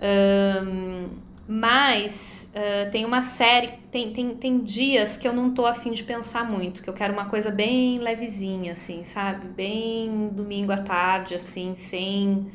[0.00, 1.08] Um,
[1.46, 6.02] mas uh, tem uma série, tem, tem, tem dias que eu não tô afim de
[6.02, 9.46] pensar muito, que eu quero uma coisa bem levezinha, assim, sabe?
[9.48, 12.50] Bem domingo à tarde, assim, sem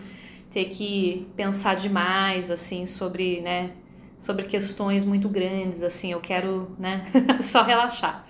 [0.49, 3.71] ter que pensar demais, assim, sobre, né,
[4.17, 7.05] sobre questões muito grandes, assim, eu quero, né,
[7.41, 8.25] só relaxar.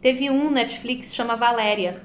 [0.00, 2.00] Teve um Netflix que chama Valéria,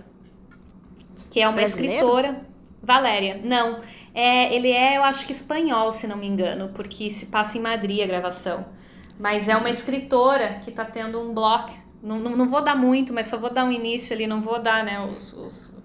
[1.36, 1.94] que é uma Brasileiro?
[1.94, 2.46] escritora.
[2.82, 3.82] Valéria, não.
[4.14, 7.62] É, ele é, eu acho que espanhol, se não me engano, porque se passa em
[7.62, 8.66] Madrid a gravação.
[9.20, 11.74] Mas é uma escritora que tá tendo um bloco.
[12.02, 14.62] Não, não, não vou dar muito, mas só vou dar um início ali, não vou
[14.62, 15.76] dar, né, os, os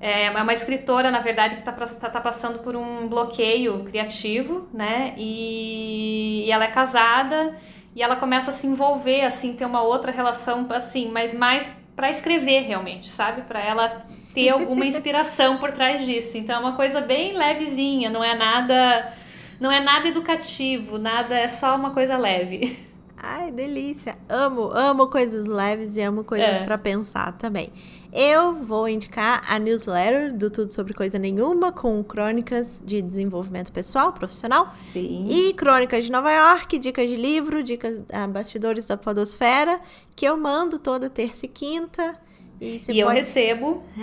[0.00, 5.14] é uma escritora, na verdade, que está tá, tá passando por um bloqueio criativo, né?
[5.16, 7.56] E, e, ela é casada
[7.94, 12.10] e ela começa a se envolver, assim, ter uma outra relação, assim, mas mais para
[12.10, 13.42] escrever realmente, sabe?
[13.42, 14.04] Para ela
[14.34, 16.36] ter alguma inspiração por trás disso.
[16.36, 19.12] Então é uma coisa bem levezinha, não é nada,
[19.60, 22.76] não é nada educativo, nada, é só uma coisa leve.
[23.16, 24.18] Ai, delícia.
[24.28, 26.64] Amo, amo coisas leves e amo coisas É.
[26.64, 27.72] pra pensar também.
[28.12, 34.12] Eu vou indicar a newsletter do Tudo Sobre Coisa Nenhuma, com crônicas de desenvolvimento pessoal,
[34.12, 34.70] profissional.
[34.92, 35.24] Sim.
[35.26, 39.80] E crônicas de Nova York, dicas de livro, dicas ah, bastidores da podosfera,
[40.14, 42.16] que eu mando toda terça e quinta.
[42.60, 43.18] E você e eu pode...
[43.18, 43.82] recebo.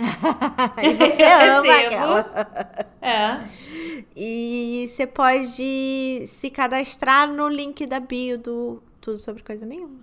[0.82, 1.86] e você Eu ama recebo.
[1.86, 2.86] aquela.
[3.00, 3.40] É.
[4.14, 10.00] E você pode se cadastrar no link da bio do Tudo Sobre Coisa Nenhuma.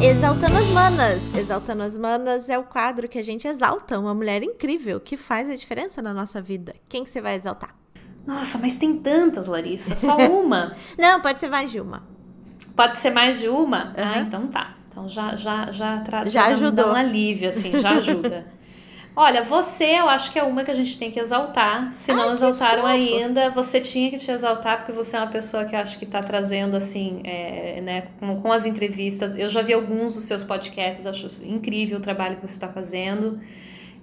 [0.00, 1.36] Exaltando as Manas.
[1.36, 5.50] Exaltando as Manas é o quadro que a gente exalta uma mulher incrível que faz
[5.50, 6.74] a diferença na nossa vida.
[6.88, 7.74] Quem que você vai exaltar?
[8.24, 9.96] Nossa, mas tem tantas, Larissa.
[9.96, 10.76] Só uma.
[10.96, 12.06] Não, pode ser mais de uma.
[12.78, 13.92] Pode ser mais de uma?
[13.98, 14.20] Ah, Aham.
[14.26, 14.74] então tá.
[14.88, 16.28] Então já já já, tra...
[16.28, 16.84] Já ajudou.
[16.86, 18.46] Dá um alívio, assim, já ajuda.
[19.16, 21.92] Olha, você eu acho que é uma que a gente tem que exaltar.
[21.92, 22.90] Se não Ai, exaltaram fofo.
[22.92, 26.06] ainda, você tinha que te exaltar, porque você é uma pessoa que eu acho que
[26.06, 29.34] tá trazendo, assim, é, né, com, com as entrevistas.
[29.36, 33.40] Eu já vi alguns dos seus podcasts, acho incrível o trabalho que você está fazendo.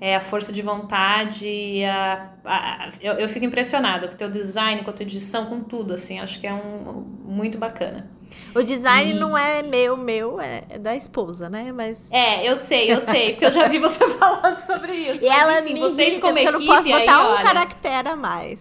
[0.02, 4.84] É, a força de vontade, a, a- eu, eu fico impressionada com o teu design,
[4.84, 8.10] com a tua edição, com tudo, assim, acho que é um muito bacana.
[8.56, 11.72] O design E- não é meu, meu, é da esposa, né?
[11.72, 12.08] Mas.
[12.12, 15.24] É, eu sei, eu sei, porque eu já vi você falando sobre isso.
[15.26, 17.26] E Mas, ela enfim, me vocês irrita, como porque eu não equipe posso aí, botar
[17.28, 18.60] um olha, caractere a mais.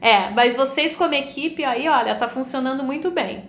[0.00, 3.44] É, mas vocês como equipe aí, olha, tá funcionando muito bem.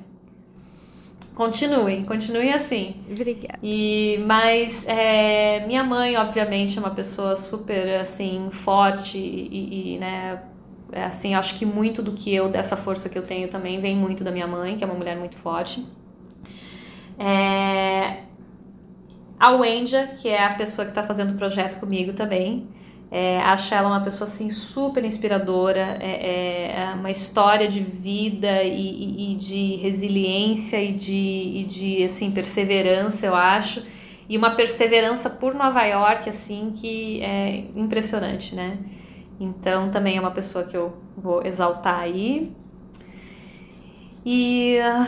[1.36, 2.96] Continuem, continuem assim.
[3.10, 3.60] Obrigada.
[3.64, 10.42] E, mas é, minha mãe, obviamente, é uma pessoa super, assim, forte e, e, né,
[10.94, 14.24] assim, acho que muito do que eu, dessa força que eu tenho também, vem muito
[14.24, 15.86] da minha mãe, que é uma mulher muito forte.
[17.18, 18.24] É,
[19.40, 22.68] a Wendia, que é a pessoa que está fazendo o projeto comigo também,
[23.12, 28.70] é, acho ela uma pessoa, assim, super inspiradora, é, é uma história de vida e,
[28.80, 33.84] e- e de resiliência e de, e de, assim, perseverança, eu acho.
[34.28, 38.78] E uma perseverança por Nova York, assim, que é impressionante, né?
[39.40, 42.52] Então, também é uma pessoa que eu vou exaltar aí.
[44.26, 45.08] E ah,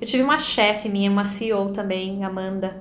[0.00, 2.76] eu tive uma chefe minha, uma CEO também, Amanda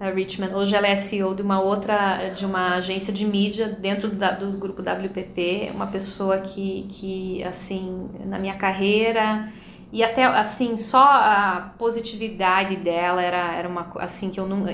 [0.00, 0.54] eh, Richmond.
[0.54, 4.52] Hoje ela é CEO de uma outra, de uma agência de mídia dentro da- do
[4.52, 5.70] grupo WPP.
[5.74, 9.52] Uma pessoa que, que, assim, na minha carreira
[9.92, 14.66] e até, assim, só a positividade dela era, era uma, assim, que eu não...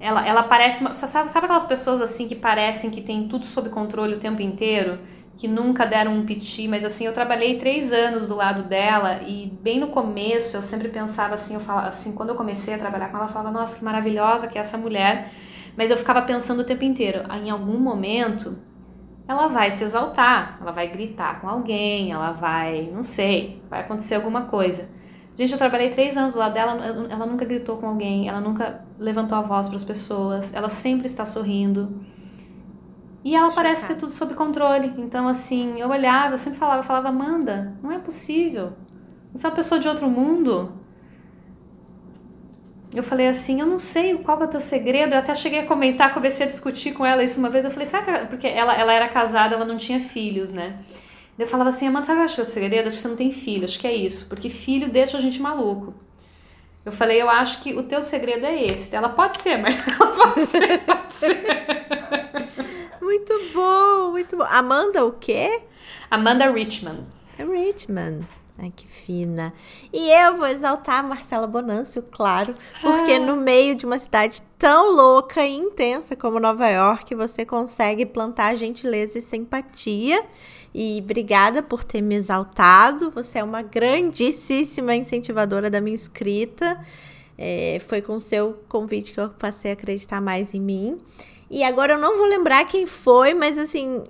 [0.00, 3.68] Ela, ela parece, uma, sabe, sabe aquelas pessoas, assim, que parecem que tem tudo sob
[3.70, 4.98] controle o tempo inteiro?
[5.38, 9.46] que nunca deram um piti, mas assim, eu trabalhei três anos do lado dela e
[9.62, 13.08] bem no começo eu sempre pensava assim, eu falava, assim, quando eu comecei a trabalhar
[13.08, 15.30] com ela, eu falava, nossa, que maravilhosa que é essa mulher,
[15.76, 18.58] mas eu ficava pensando o tempo inteiro, "Ah, em algum momento
[19.28, 24.14] ela vai se exaltar, ela vai gritar com alguém, ela vai, não sei, vai acontecer
[24.16, 24.88] alguma coisa.
[25.38, 26.72] Gente, eu trabalhei três anos do lado dela,
[27.08, 31.06] ela nunca gritou com alguém, ela nunca levantou a voz para as pessoas, ela sempre
[31.06, 32.00] está sorrindo.
[33.24, 34.92] E ela parece ter tudo sob controle.
[34.98, 38.72] Então, assim, eu olhava, eu sempre falava, eu falava, Amanda, não é possível.
[39.32, 40.72] Você é uma pessoa de outro mundo.
[42.94, 45.12] Eu falei assim, eu não sei qual que é o teu segredo.
[45.12, 47.64] Eu até cheguei a comentar, comecei a discutir com ela isso uma vez.
[47.64, 50.78] Eu falei, sabe, que- porque ela, ela era casada, ela não tinha filhos, né?
[51.38, 52.86] Eu falava assim, Amanda, sabe o que eu acho que é o segredo?
[52.88, 54.26] Acho que você não tem filho, acho que é isso.
[54.26, 55.94] Porque filho deixa a gente maluco.
[56.84, 58.94] Eu falei, eu acho que o teu segredo é esse.
[58.94, 61.42] Ela pode ser, mas ela pode ser, pode ser.
[63.00, 64.44] Muito bom, muito bom.
[64.44, 65.62] Amanda, o quê?
[66.10, 67.06] Amanda Richmond.
[67.38, 68.26] É Richmond.
[68.60, 69.52] Ai, que fina.
[69.92, 72.52] E eu vou exaltar a Marcela Bonâncio, claro,
[72.82, 73.18] porque Ah.
[73.20, 78.56] no meio de uma cidade tão louca e intensa como Nova York, você consegue plantar
[78.56, 80.24] gentileza e simpatia.
[80.74, 83.12] E obrigada por ter me exaltado.
[83.12, 86.84] Você é uma grandíssima incentivadora da minha escrita.
[87.38, 90.98] É, foi com o seu convite que eu passei a acreditar mais em mim.
[91.48, 94.02] E agora eu não vou lembrar quem foi, mas assim,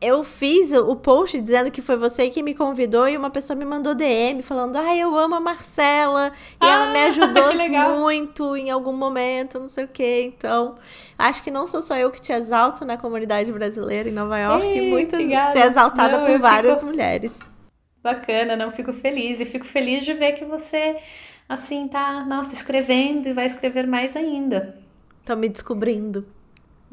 [0.00, 3.66] eu fiz o post dizendo que foi você que me convidou e uma pessoa me
[3.66, 8.56] mandou DM falando: ai, ah, eu amo a Marcela e ah, ela me ajudou muito
[8.56, 10.32] em algum momento, não sei o quê.
[10.34, 10.76] Então,
[11.18, 14.66] acho que não sou só eu que te exalto na comunidade brasileira em Nova York,
[14.66, 15.58] Ei, muito obrigada.
[15.58, 16.86] ser exaltada não, por várias fico...
[16.86, 17.32] mulheres.
[18.02, 20.96] Bacana, não fico feliz e fico feliz de ver que você
[21.46, 24.78] assim tá, nossa, escrevendo e vai escrever mais ainda.
[25.26, 26.24] Tô me descobrindo.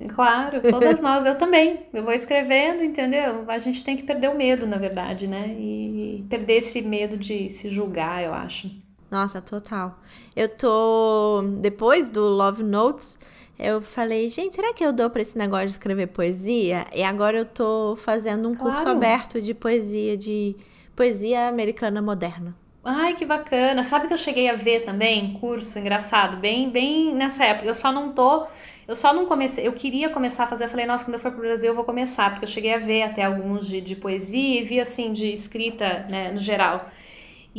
[0.10, 1.88] Claro, todas nós, eu também.
[1.91, 3.45] Eu vou escrevendo, entendeu?
[3.48, 5.56] A gente tem que perder o medo, na verdade, né?
[5.57, 8.69] E perder esse medo de se julgar, eu acho.
[9.10, 9.99] Nossa, total.
[10.36, 11.41] Eu tô.
[11.60, 13.18] Depois do Love Notes,
[13.57, 16.86] eu falei, gente, será que eu dou pra esse negócio de escrever poesia?
[16.94, 18.72] E agora eu tô fazendo um claro.
[18.72, 20.56] curso aberto de poesia, de
[20.95, 22.56] poesia americana moderna.
[22.84, 23.84] Ai, que bacana.
[23.84, 27.68] Sabe que eu cheguei a ver também curso engraçado, bem, bem nessa época.
[27.68, 28.45] Eu só não tô,
[28.88, 31.31] eu só não comecei, eu queria começar a fazer, eu falei, nossa, quando eu for
[31.31, 34.61] pro Brasil eu vou começar, porque eu cheguei a ver até alguns de, de poesia
[34.61, 36.89] e vi assim de escrita, né, no geral.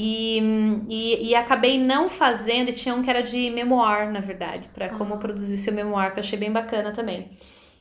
[0.01, 0.41] E,
[0.89, 4.91] e, e, acabei não fazendo, e tinha um que era de memoir, na verdade, para
[4.91, 5.17] como ah.
[5.19, 7.31] produzir seu memoir, que eu achei bem bacana também.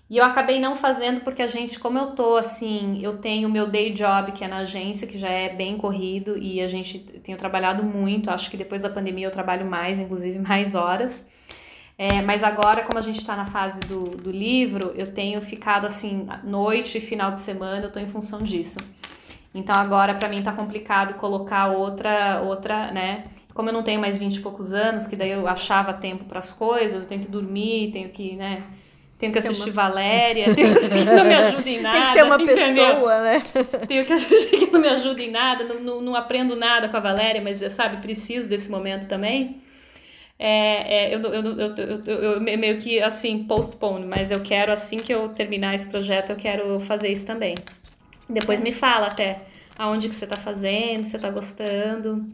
[0.10, 3.52] E eu acabei não fazendo porque a gente, como eu tô assim, eu tenho o
[3.52, 6.98] meu day job, que é na agência, que já é bem corrido, e a gente
[7.00, 8.32] tenho trabalhado muito.
[8.32, 11.28] Acho que depois da pandemia eu trabalho mais, inclusive mais horas.
[11.98, 15.88] É, mas agora, como a gente está na fase do, do livro, eu tenho ficado
[15.88, 18.78] assim, noite e final de semana, eu tô em função disso.
[19.54, 23.24] Então agora para mim tá complicado colocar outra, outra, né?
[23.52, 26.38] Como eu não tenho mais 20 e poucos anos, que daí eu achava tempo para
[26.38, 28.62] as coisas, eu tenho que dormir, tenho que, né?
[29.18, 29.72] Tenho que assistir uma...
[29.72, 31.98] Valéria, tenho que não me ajuda em nada.
[31.98, 32.86] Tem que ser uma entendeu?
[32.86, 33.44] pessoa, né?
[33.88, 36.98] Tenho que assistir que não me ajuda em nada, não, não, não aprendo nada com
[36.98, 39.60] a Valéria, mas, sabe, preciso desse momento também.
[40.40, 44.98] É, é, eu, eu, eu, eu, eu, meio que assim, postpone, mas eu quero, assim
[44.98, 47.56] que eu terminar esse projeto, eu quero fazer isso também.
[48.30, 49.42] Depois me fala até
[49.78, 52.26] aonde que você tá fazendo, se você tá gostando.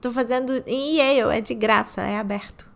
[0.00, 2.68] Tô fazendo em Yale, é de graça, é aberto.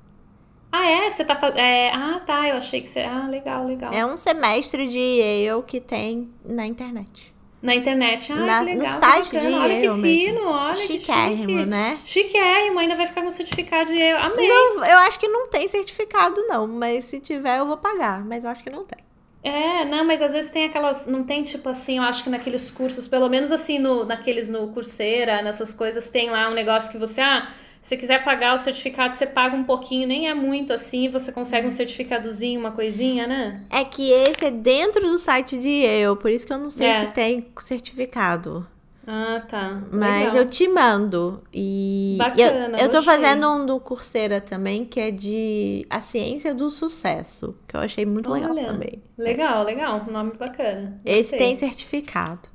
[0.71, 1.11] Ah, é?
[1.11, 1.59] Você tá fazendo.
[1.59, 1.91] É...
[1.91, 2.49] Ah, tá.
[2.49, 3.01] Eu achei que você.
[3.01, 3.93] Ah, legal, legal.
[3.93, 7.34] É um semestre de Yale que tem na internet.
[7.65, 8.93] Na internet, ah, na, legal.
[8.93, 10.01] No site de Olha que fino,
[10.35, 10.49] mesmo.
[10.51, 11.67] olha Chiquérrimo, que chique.
[11.67, 11.99] né?
[12.05, 14.03] Chiquérrimo, ainda vai ficar com certificado de.
[14.03, 14.47] Amei.
[14.47, 16.67] Não, eu acho que não tem certificado, não.
[16.69, 18.23] Mas se tiver, eu vou pagar.
[18.23, 18.99] Mas eu acho que não tem.
[19.43, 21.07] É, não, mas às vezes tem aquelas.
[21.07, 24.69] Não tem, tipo assim, eu acho que naqueles cursos, pelo menos assim, no, naqueles no
[24.69, 27.23] Coursera, nessas coisas, tem lá um negócio que você.
[27.23, 27.49] Ah,
[27.85, 31.67] se quiser pagar o certificado, você paga um pouquinho, nem é muito assim, você consegue
[31.67, 33.63] um certificadozinho, uma coisinha, né?
[33.71, 36.87] É que esse é dentro do site de eu, por isso que eu não sei
[36.87, 36.95] é.
[36.95, 38.67] se tem certificado.
[39.07, 39.83] Ah, tá.
[39.93, 40.37] Mas Legal.
[40.37, 41.43] eu te mando.
[41.53, 46.55] E Bacana, eu, eu tô fazendo um do Coursera também, que é de A Ciência
[46.55, 49.03] do Sucesso, que eu achei muito Olha, legal também.
[49.19, 50.07] Legal, legal.
[50.11, 51.03] Nome bacana.
[51.05, 52.49] Esse tem certificado.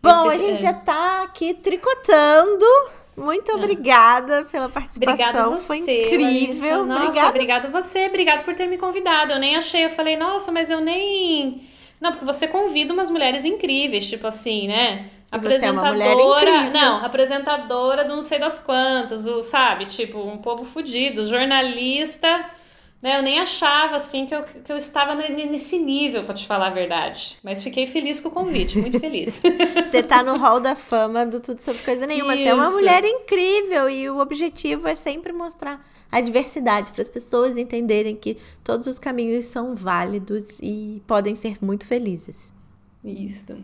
[0.00, 0.62] Bom, Esse, a gente é.
[0.68, 2.64] já tá aqui tricotando.
[3.16, 3.56] Muito ah.
[3.56, 5.56] obrigada pela participação.
[5.56, 6.84] Você, Foi incrível.
[6.84, 7.28] Nossa, obrigada.
[7.30, 8.06] obrigado você.
[8.06, 9.32] Obrigado por ter me convidado.
[9.32, 11.66] Eu nem achei, eu falei, nossa, mas eu nem.
[12.00, 15.10] Não, porque você convida umas mulheres incríveis, tipo assim, né?
[15.30, 16.50] apresentadora.
[16.50, 19.86] É não, apresentadora do não sei das quantas, o, sabe?
[19.86, 22.44] Tipo, um povo fudido, jornalista
[23.00, 23.18] né?
[23.18, 26.70] Eu nem achava assim que eu, que eu estava nesse nível, para te falar a
[26.70, 27.38] verdade.
[27.42, 29.40] Mas fiquei feliz com o convite, muito feliz.
[29.86, 32.34] Você tá no hall da fama do Tudo Sobre Coisa Nenhuma.
[32.34, 32.44] Isso.
[32.44, 37.08] Você é uma mulher incrível e o objetivo é sempre mostrar a diversidade para as
[37.08, 42.52] pessoas entenderem que todos os caminhos são válidos e podem ser muito felizes.
[43.04, 43.56] Isso.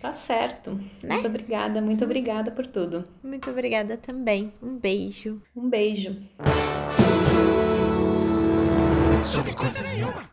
[0.00, 0.72] Tá certo.
[1.00, 1.14] Né?
[1.14, 3.04] Muito obrigada, muito obrigada por tudo.
[3.22, 4.52] Muito obrigada também.
[4.60, 5.40] Um beijo.
[5.54, 6.16] Um beijo.
[9.24, 10.31] Sobre coisa nenhuma.